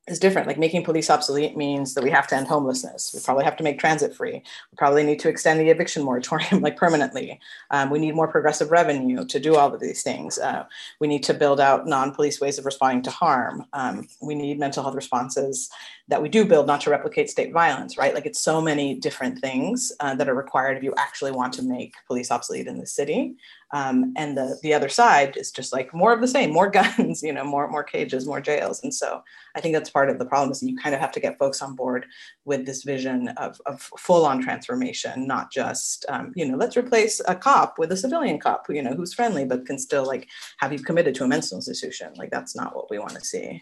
[0.10, 0.48] is different.
[0.48, 3.12] Like making police obsolete means that we have to end homelessness.
[3.14, 4.34] We probably have to make transit free.
[4.34, 7.40] We probably need to extend the eviction moratorium like permanently.
[7.72, 10.40] Um, we need more progressive revenue to do all of these things.
[10.40, 10.66] Uh,
[11.00, 13.66] we need to build out non-police ways of responding to harm.
[13.74, 15.70] Um, we need mental health responses
[16.10, 18.16] that we do build not to replicate state violence, right?
[18.16, 21.64] Like it's so many different things uh, that are required if you actually want to
[21.64, 23.36] make police obsolete in the city.
[23.72, 27.22] Um, and the the other side is just like more of the same, more guns,
[27.22, 28.82] you know, more more cages, more jails.
[28.82, 29.24] And so
[29.56, 31.62] I think that's part of the problem is you kind of have to get folks
[31.62, 32.08] on board
[32.44, 37.22] with this vision of, of full on transformation, not just um, you know let's replace
[37.28, 40.74] a cop with a civilian cop, you know, who's friendly but can still like have
[40.74, 42.12] you committed to a mental institution.
[42.16, 43.62] Like that's not what we want to see.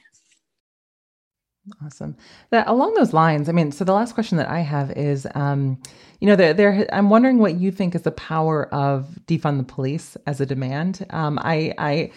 [1.85, 2.15] Awesome.
[2.49, 5.79] That along those lines, I mean, so the last question that I have is, um,
[6.19, 9.63] you know, there, there, I'm wondering what you think is the power of defund the
[9.63, 11.05] police as a demand.
[11.09, 12.11] Um, I, I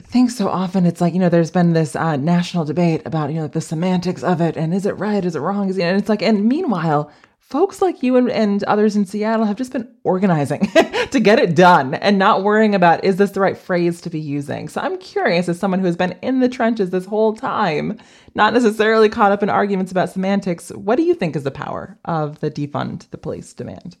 [0.00, 3.36] think so often it's like, you know, there's been this uh, national debate about, you
[3.36, 5.98] know, the semantics of it and is it right, is it wrong, is know, and
[5.98, 7.10] it's like, and meanwhile,
[7.48, 10.60] folks like you and, and others in Seattle have just been organizing
[11.10, 14.20] to get it done and not worrying about is this the right phrase to be
[14.20, 14.68] using.
[14.68, 17.98] So I'm curious, as someone who has been in the trenches this whole time,
[18.34, 21.98] not necessarily caught up in arguments about semantics, what do you think is the power
[22.04, 23.96] of the defund the police demand?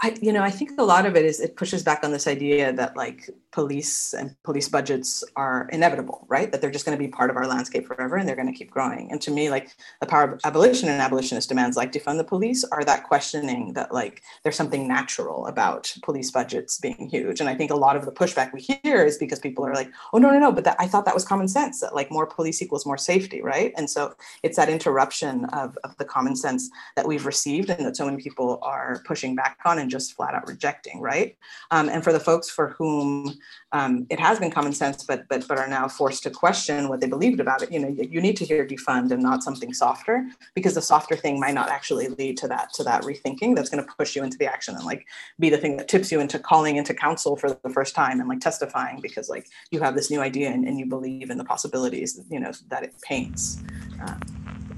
[0.00, 2.28] I, you know, I think a lot of it is it pushes back on this
[2.28, 6.52] idea that like police and police budgets are inevitable, right?
[6.52, 8.56] That they're just going to be part of our landscape forever and they're going to
[8.56, 9.10] keep growing.
[9.10, 12.62] And to me, like the power of abolition and abolitionist demands like defund the police
[12.62, 17.40] are that questioning that like there's something natural about police budgets being huge.
[17.40, 19.90] And I think a lot of the pushback we hear is because people are like,
[20.12, 22.26] oh no, no, no, but that I thought that was common sense that like more
[22.26, 23.72] police equals more safety, right?
[23.76, 27.96] And so it's that interruption of, of the common sense that we've received and that
[27.96, 31.36] so many people are pushing back on and just flat out rejecting, right?
[31.70, 33.38] Um, and for the folks for whom
[33.72, 37.00] um, it has been common sense, but but but are now forced to question what
[37.00, 40.26] they believed about it, you know, you, need to hear defund and not something softer,
[40.54, 43.84] because the softer thing might not actually lead to that to that rethinking that's going
[43.84, 45.06] to push you into the action and like
[45.38, 48.28] be the thing that tips you into calling into council for the first time and
[48.28, 51.44] like testifying because like you have this new idea and, and you believe in the
[51.44, 53.58] possibilities, you know, that it paints.
[54.00, 54.20] Um,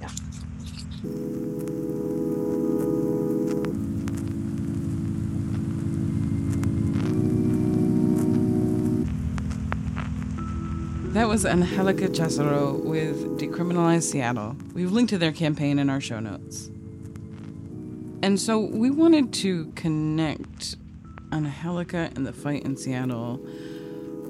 [0.00, 1.59] yeah.
[11.10, 14.56] That was Angelica Cházaro with Decriminalize Seattle.
[14.74, 16.70] We've linked to their campaign in our show notes.
[18.22, 20.76] And so we wanted to connect
[21.32, 23.40] Angelica and the fight in Seattle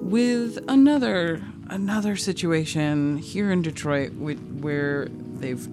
[0.01, 5.68] with another another situation here in Detroit where they've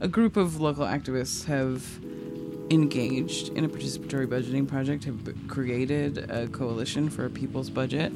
[0.00, 1.84] a group of local activists have
[2.70, 8.10] engaged in a participatory budgeting project have created a coalition for a people's budget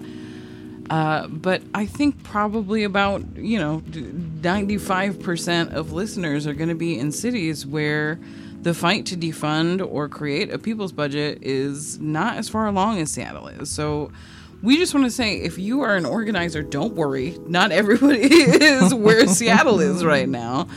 [0.90, 6.98] uh, but I think probably about, you know, 95% of listeners are going to be
[6.98, 8.18] in cities where
[8.62, 13.10] the fight to defund or create a people's budget is not as far along as
[13.10, 13.70] Seattle is.
[13.70, 14.12] So
[14.62, 17.36] we just want to say if you are an organizer, don't worry.
[17.46, 20.68] Not everybody is where Seattle is right now.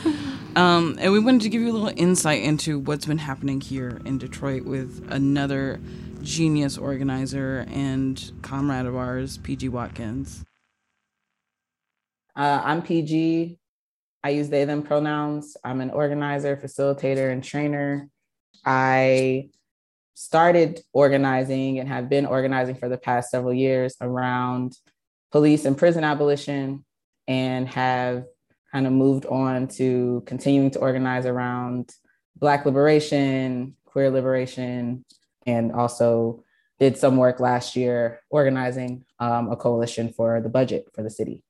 [0.56, 4.00] Um, and we wanted to give you a little insight into what's been happening here
[4.04, 5.78] in Detroit with another
[6.26, 10.44] genius organizer and comrade of ours, PG Watkins.
[12.34, 13.58] Uh, I'm PG.
[14.24, 15.56] I use they, them pronouns.
[15.64, 18.08] I'm an organizer, facilitator, and trainer.
[18.64, 19.50] I
[20.14, 24.76] started organizing and have been organizing for the past several years around
[25.30, 26.84] police and prison abolition
[27.28, 28.24] and have
[28.72, 31.90] kind of moved on to continuing to organize around
[32.34, 35.04] Black liberation, queer liberation,
[35.46, 36.42] and also
[36.78, 41.42] did some work last year organizing um, a coalition for the budget for the city.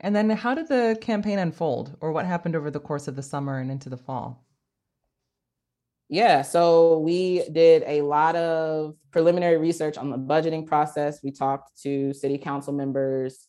[0.00, 3.22] And then, how did the campaign unfold, or what happened over the course of the
[3.22, 4.44] summer and into the fall?
[6.08, 11.20] Yeah, so we did a lot of preliminary research on the budgeting process.
[11.22, 13.48] We talked to city council members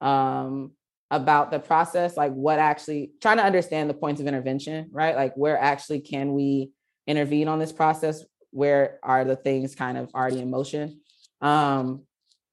[0.00, 0.72] um,
[1.10, 5.16] about the process, like what actually trying to understand the points of intervention, right?
[5.16, 6.70] Like where actually can we
[7.08, 8.24] intervene on this process?
[8.56, 11.00] Where are the things kind of already in motion.
[11.40, 12.02] Um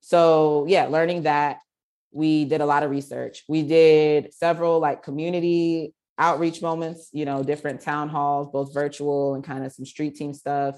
[0.02, 1.60] so yeah learning that
[2.12, 3.44] we did a lot of research.
[3.48, 9.44] We did several like community outreach moments you know different town halls both virtual and
[9.44, 10.76] kind of some street team stuff.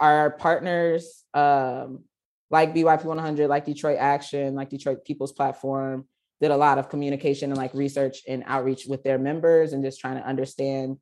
[0.00, 2.04] Our partners um
[2.50, 6.06] like byp 100 like detroit action like detroit people's platform
[6.40, 10.00] did a lot of communication and like research and outreach with their members and just
[10.00, 10.96] trying to understand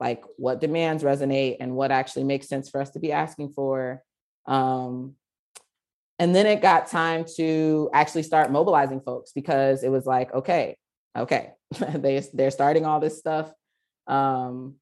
[0.00, 4.02] like what demands resonate and what actually makes sense for us to be asking for.
[4.46, 5.14] Um,
[6.18, 10.76] and then it got time to actually start mobilizing folks because it was like, okay,
[11.16, 11.52] okay,
[11.94, 13.52] they they're starting all this stuff.
[14.06, 14.76] Um,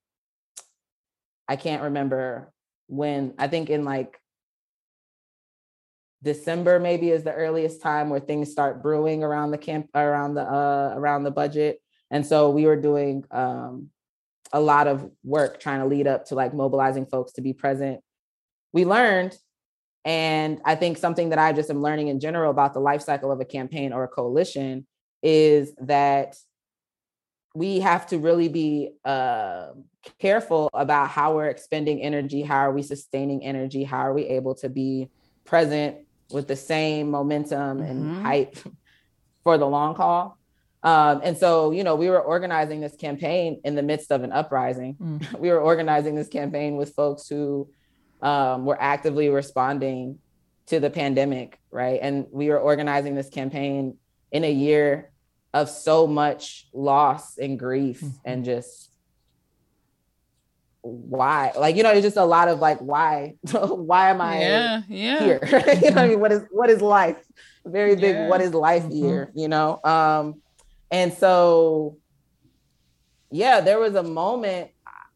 [1.48, 2.52] I can't remember
[2.86, 3.34] when.
[3.38, 4.18] I think in like
[6.22, 10.42] December maybe is the earliest time where things start brewing around the camp around the
[10.42, 11.80] uh, around the budget.
[12.10, 13.90] And so we were doing um,
[14.52, 18.00] a lot of work trying to lead up to like mobilizing folks to be present.
[18.72, 19.36] We learned,
[20.04, 23.32] and I think something that I just am learning in general about the life cycle
[23.32, 24.86] of a campaign or a coalition
[25.22, 26.36] is that
[27.54, 29.68] we have to really be uh,
[30.18, 34.54] careful about how we're expending energy, how are we sustaining energy, how are we able
[34.54, 35.10] to be
[35.44, 35.96] present
[36.30, 38.22] with the same momentum and mm-hmm.
[38.22, 38.56] hype
[39.42, 40.37] for the long haul.
[40.82, 44.32] Um, and so, you know, we were organizing this campaign in the midst of an
[44.32, 44.96] uprising.
[45.00, 45.38] Mm.
[45.40, 47.68] We were organizing this campaign with folks who
[48.22, 50.18] um, were actively responding
[50.66, 51.98] to the pandemic, right?
[52.00, 53.96] And we were organizing this campaign
[54.30, 55.10] in a year
[55.54, 58.16] of so much loss and grief mm-hmm.
[58.24, 58.88] and just
[60.82, 64.82] why like you know it's just a lot of like why why am i yeah,
[64.88, 65.18] yeah.
[65.18, 65.40] here
[65.82, 67.18] you know i mean what is what is life
[67.66, 68.28] very big yeah.
[68.28, 69.04] what is life mm-hmm.
[69.04, 70.40] year you know um
[70.90, 71.98] and so,
[73.30, 74.70] yeah, there was a moment,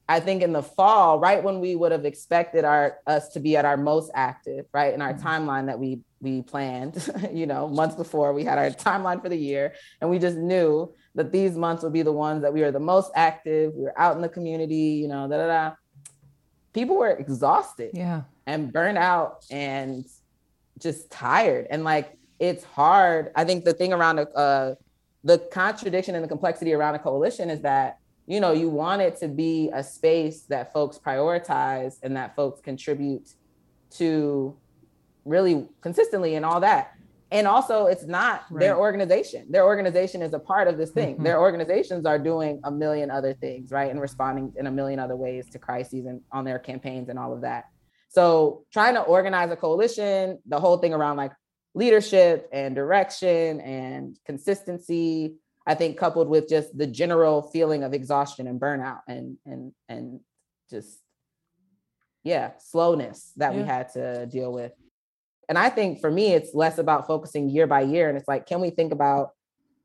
[0.09, 3.57] I think in the fall, right when we would have expected our us to be
[3.57, 4.93] at our most active, right?
[4.93, 5.27] In our mm-hmm.
[5.27, 9.37] timeline that we we planned, you know, months before we had our timeline for the
[9.37, 9.75] year.
[10.01, 12.81] And we just knew that these months would be the ones that we were the
[12.81, 13.75] most active.
[13.75, 15.75] We were out in the community, you know, da da da.
[16.73, 17.91] People were exhausted.
[17.93, 18.23] Yeah.
[18.47, 20.05] And burnt out and
[20.79, 21.67] just tired.
[21.71, 23.31] And like it's hard.
[23.37, 24.75] I think the thing around a, uh,
[25.25, 29.17] the contradiction and the complexity around a coalition is that you know, you want it
[29.17, 33.35] to be a space that folks prioritize and that folks contribute
[33.91, 34.57] to
[35.25, 36.93] really consistently and all that.
[37.31, 38.61] And also, it's not right.
[38.61, 39.47] their organization.
[39.51, 41.15] Their organization is a part of this thing.
[41.15, 41.25] Mm-hmm.
[41.25, 43.91] Their organizations are doing a million other things, right?
[43.91, 47.33] And responding in a million other ways to crises and on their campaigns and all
[47.33, 47.71] of that.
[48.11, 51.33] So, trying to organize a coalition, the whole thing around like
[51.75, 58.47] leadership and direction and consistency i think coupled with just the general feeling of exhaustion
[58.47, 60.21] and burnout and and and
[60.71, 60.99] just
[62.25, 63.61] yeah slowness that yeah.
[63.61, 64.73] we had to deal with
[65.49, 68.47] and i think for me it's less about focusing year by year and it's like
[68.47, 69.31] can we think about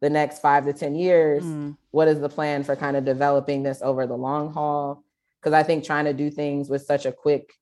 [0.02, 1.76] the next five to ten years mm.
[1.92, 5.04] what is the plan for kind of developing this over the long haul
[5.42, 7.54] because i think trying to do things with such a quick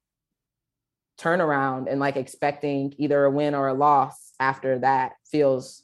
[1.20, 5.84] turnaround and like expecting either a win or a loss after that feels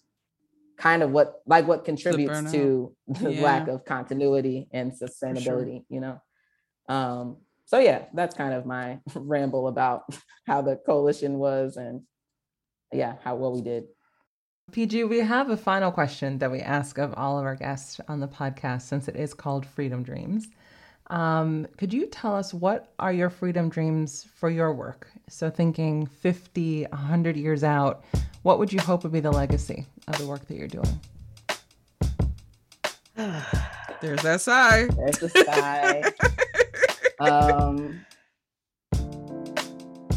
[0.78, 3.42] kind of what like what contributes to the yeah.
[3.42, 5.86] lack of continuity and sustainability sure.
[5.90, 6.22] you know
[6.90, 10.04] um so yeah that's kind of my ramble about
[10.48, 12.02] how the coalition was and
[12.92, 13.84] yeah how well we did
[14.72, 18.20] pg we have a final question that we ask of all of our guests on
[18.20, 20.48] the podcast since it is called freedom dreams
[21.12, 25.07] um, could you tell us what are your freedom dreams for your work?
[25.28, 28.05] So, thinking 50, 100 years out,
[28.43, 30.99] what would you hope would be the legacy of the work that you're doing?
[34.01, 34.88] There's that sigh.
[34.95, 36.01] There's the sigh.
[37.20, 38.05] um,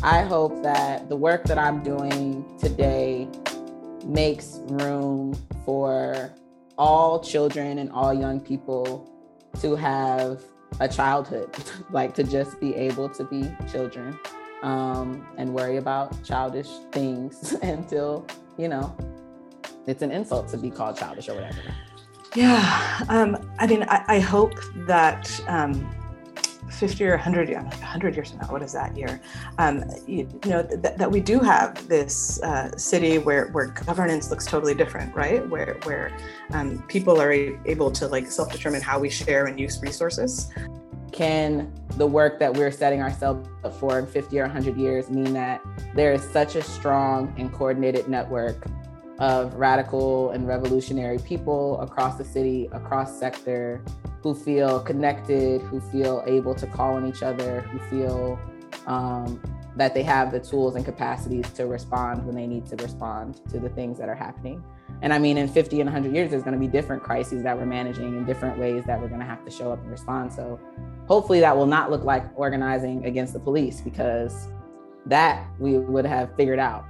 [0.04, 3.28] I hope that the work that I'm doing today
[4.06, 6.32] makes room for
[6.78, 9.10] all children and all young people
[9.60, 10.40] to have
[10.80, 11.54] a childhood,
[11.90, 14.18] like to just be able to be children
[14.62, 18.96] um, and worry about childish things until, you know,
[19.86, 21.60] it's an insult to be called childish or whatever.
[22.34, 23.04] Yeah.
[23.08, 24.54] Um, I mean, I, I hope
[24.86, 25.94] that um,
[26.74, 29.20] 50 or 100, like 100 years from now, what is that year?
[29.58, 34.30] Um, you, you, know, th- that we do have this uh, city where, where governance
[34.30, 35.48] looks totally different, right?
[35.48, 36.16] Where, where
[36.52, 40.50] um, people are able to like self-determine how we share and use resources.
[41.12, 45.32] Can the work that we're setting ourselves up for in 50 or 100 years mean
[45.32, 45.60] that
[45.94, 48.66] there is such a strong and coordinated network
[49.18, 53.82] of radical and revolutionary people across the city, across sector,
[54.22, 58.38] who feel connected, who feel able to call on each other, who feel
[58.86, 59.40] um,
[59.76, 63.58] that they have the tools and capacities to respond when they need to respond to
[63.58, 64.64] the things that are happening.
[65.02, 67.56] And I mean, in 50 and 100 years, there's going to be different crises that
[67.56, 70.32] we're managing and different ways that we're going to have to show up and respond.
[70.32, 70.58] So
[71.06, 74.48] hopefully that will not look like organizing against the police because
[75.06, 76.86] that we would have figured out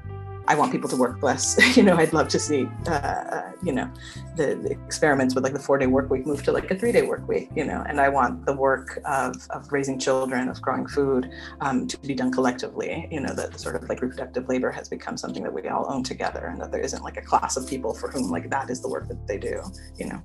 [0.47, 1.57] I want people to work less.
[1.77, 3.91] you know, I'd love to see, uh, uh, you know,
[4.37, 6.93] the, the, experiments with like the four day work week move to like a three
[6.93, 10.61] day work week, you know, and I want the work of, of raising children, of
[10.61, 11.31] growing food
[11.61, 15.17] um, to be done collectively, you know, that sort of like reproductive labor has become
[15.17, 17.95] something that we all own together and that there isn't like a class of people
[17.95, 19.63] for whom like that is the work that they do,
[19.97, 20.23] you know.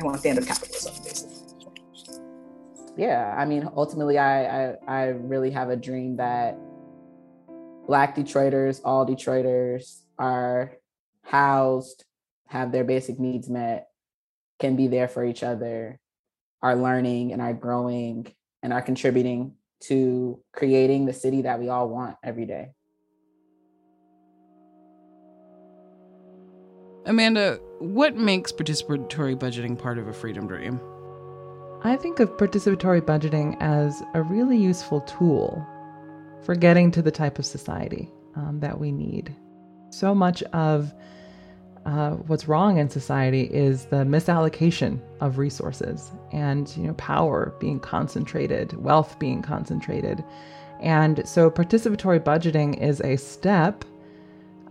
[0.00, 1.44] I want the end of capitalism, basically.
[2.96, 6.56] Yeah, I mean, ultimately, I, I, I really have a dream that
[7.86, 10.72] Black Detroiters, all Detroiters are
[11.22, 12.04] housed,
[12.46, 13.88] have their basic needs met,
[14.58, 15.98] can be there for each other,
[16.62, 18.32] are learning and are growing
[18.62, 22.70] and are contributing to creating the city that we all want every day.
[27.06, 30.80] Amanda, what makes participatory budgeting part of a freedom dream?
[31.82, 35.66] I think of participatory budgeting as a really useful tool
[36.44, 39.34] for getting to the type of society um, that we need.
[39.90, 40.92] So much of
[41.86, 47.78] uh, what's wrong in society is the misallocation of resources and you know power being
[47.78, 50.24] concentrated, wealth being concentrated,
[50.80, 53.84] and so participatory budgeting is a step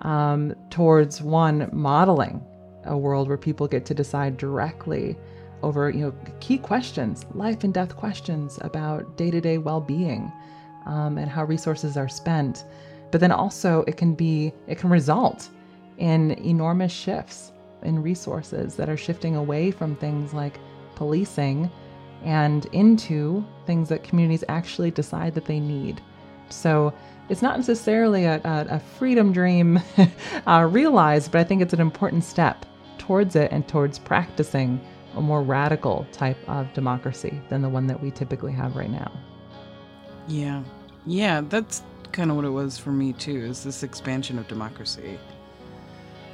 [0.02, 2.44] um, towards one modeling
[2.86, 5.16] a world where people get to decide directly
[5.62, 10.32] over you know key questions, life and death questions about day to day well being
[10.86, 12.66] um, and how resources are spent.
[13.12, 15.50] But then also, it can be, it can result
[15.98, 17.52] in enormous shifts
[17.84, 20.60] in resources that are shifting away from things like
[20.96, 21.70] policing
[22.24, 26.02] and into things that communities actually decide that they need.
[26.50, 26.94] So
[27.30, 29.82] it's not necessarily a, a, a freedom dream
[30.48, 32.66] uh, realized, but I think it's an important step
[32.98, 34.80] towards it and towards practicing
[35.16, 39.12] a more radical type of democracy than the one that we typically have right now.
[40.28, 40.64] Yeah.
[41.06, 45.20] Yeah, that's kind of what it was for me too, is this expansion of democracy.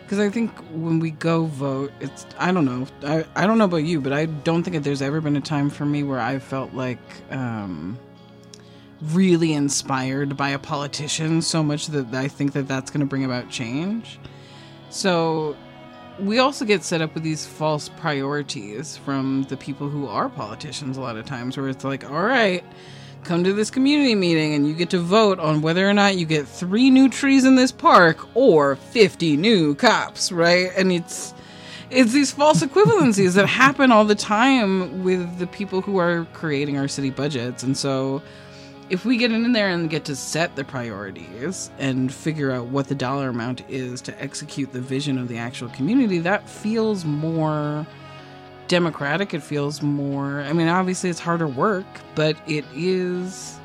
[0.03, 3.65] because I think when we go vote, it's I don't know, I, I don't know
[3.65, 6.19] about you, but I don't think that there's ever been a time for me where
[6.19, 6.97] I felt like
[7.29, 7.97] um,
[9.01, 13.23] really inspired by a politician so much that I think that that's going to bring
[13.23, 14.19] about change.
[14.89, 15.55] So
[16.19, 20.97] we also get set up with these false priorities from the people who are politicians
[20.97, 22.63] a lot of times, where it's like, all right
[23.23, 26.25] come to this community meeting and you get to vote on whether or not you
[26.25, 30.71] get three new trees in this park or 50 new cops, right?
[30.77, 31.33] And it's
[31.89, 36.77] it's these false equivalencies that happen all the time with the people who are creating
[36.77, 37.63] our city budgets.
[37.63, 38.21] And so
[38.91, 42.87] if we get in there and get to set the priorities and figure out what
[42.87, 47.87] the dollar amount is to execute the vision of the actual community, that feels more
[48.69, 49.33] democratic.
[49.33, 50.41] It feels more.
[50.41, 53.57] I mean, obviously, it's harder work, but it is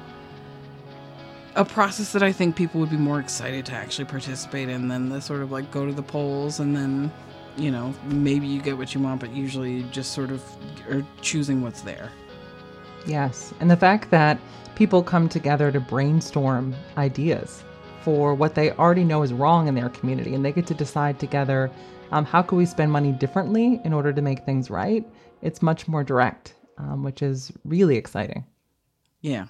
[1.55, 5.09] a process that I think people would be more excited to actually participate in than
[5.09, 7.13] the sort of like go to the polls and then,
[7.57, 10.43] you know, maybe you get what you want, but usually just sort of
[10.91, 12.11] are choosing what's there.
[13.07, 13.55] Yes.
[13.61, 14.41] And the fact that
[14.75, 17.63] people come together to brainstorm ideas
[18.03, 21.21] for what they already know is wrong in their community and they get to decide
[21.21, 21.71] together
[22.15, 25.05] um, how can we spend money differently in order to make things right?
[25.43, 28.45] It's much more direct, um, which is really exciting.
[29.21, 29.47] Yeah.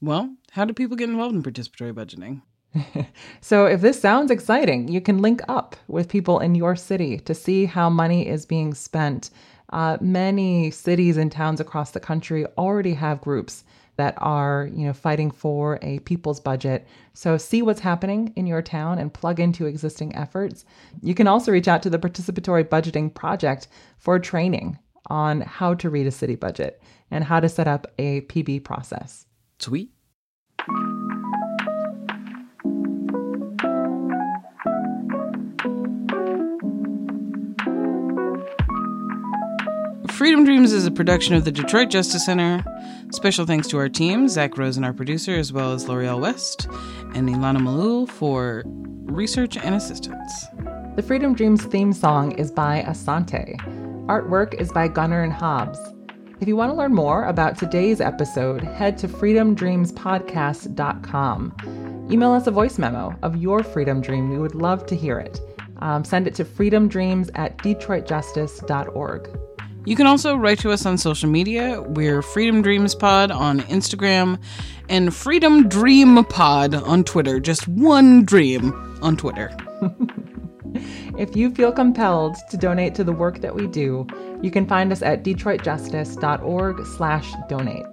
[0.00, 2.42] Well, how do people get involved in participatory budgeting?
[3.40, 7.34] so, if this sounds exciting, you can link up with people in your city to
[7.34, 9.30] see how money is being spent.
[9.72, 13.62] Uh, many cities and towns across the country already have groups
[13.96, 16.86] that are, you know, fighting for a people's budget.
[17.12, 20.64] So see what's happening in your town and plug into existing efforts.
[21.02, 23.68] You can also reach out to the Participatory Budgeting Project
[23.98, 24.78] for training
[25.08, 29.26] on how to read a city budget and how to set up a PB process.
[29.58, 29.90] Sweet.
[40.14, 42.64] Freedom Dreams is a production of the Detroit Justice Center.
[43.10, 46.66] Special thanks to our team, Zach Rosen, our producer, as well as L'Oreal West
[47.16, 50.46] and Ilana Malul for research and assistance.
[50.94, 53.56] The Freedom Dreams theme song is by Asante.
[54.06, 55.80] Artwork is by Gunnar and Hobbs.
[56.40, 62.06] If you want to learn more about today's episode, head to freedomdreamspodcast.com.
[62.12, 64.30] Email us a voice memo of your freedom dream.
[64.30, 65.40] We would love to hear it.
[65.78, 69.53] Um, send it to freedomdreams at detroitjustice.org.
[69.86, 71.82] You can also write to us on social media.
[71.82, 74.40] We're Freedom Dreams Pod on Instagram
[74.88, 77.38] and Freedom Dream Pod on Twitter.
[77.38, 78.72] Just one dream
[79.02, 79.54] on Twitter.
[81.18, 84.06] if you feel compelled to donate to the work that we do,
[84.40, 87.84] you can find us at detroitjustice.org slash donate.